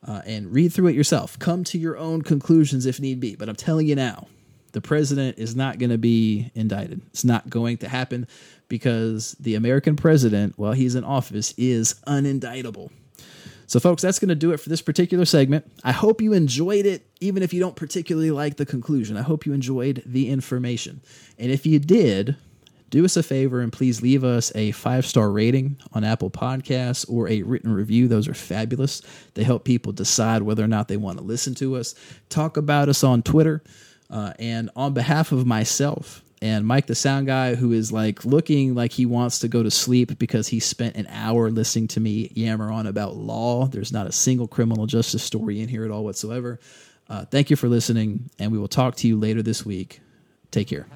[0.06, 1.38] uh, and read through it yourself.
[1.38, 3.34] Come to your own conclusions if need be.
[3.34, 4.28] But I'm telling you now,
[4.72, 7.00] the president is not going to be indicted.
[7.08, 8.28] It's not going to happen
[8.68, 12.90] because the American president, while he's in office, is unindictable.
[13.66, 15.70] So, folks, that's going to do it for this particular segment.
[15.84, 19.18] I hope you enjoyed it, even if you don't particularly like the conclusion.
[19.18, 21.02] I hope you enjoyed the information.
[21.38, 22.36] And if you did,
[22.88, 27.04] do us a favor and please leave us a five star rating on Apple Podcasts
[27.10, 28.08] or a written review.
[28.08, 29.02] Those are fabulous.
[29.34, 31.94] They help people decide whether or not they want to listen to us.
[32.30, 33.62] Talk about us on Twitter.
[34.10, 38.74] Uh, and on behalf of myself and Mike, the sound guy, who is like looking
[38.74, 42.30] like he wants to go to sleep because he spent an hour listening to me
[42.34, 43.66] yammer on about law.
[43.66, 46.60] There's not a single criminal justice story in here at all whatsoever.
[47.08, 50.00] Uh, thank you for listening, and we will talk to you later this week.
[50.50, 50.86] Take care.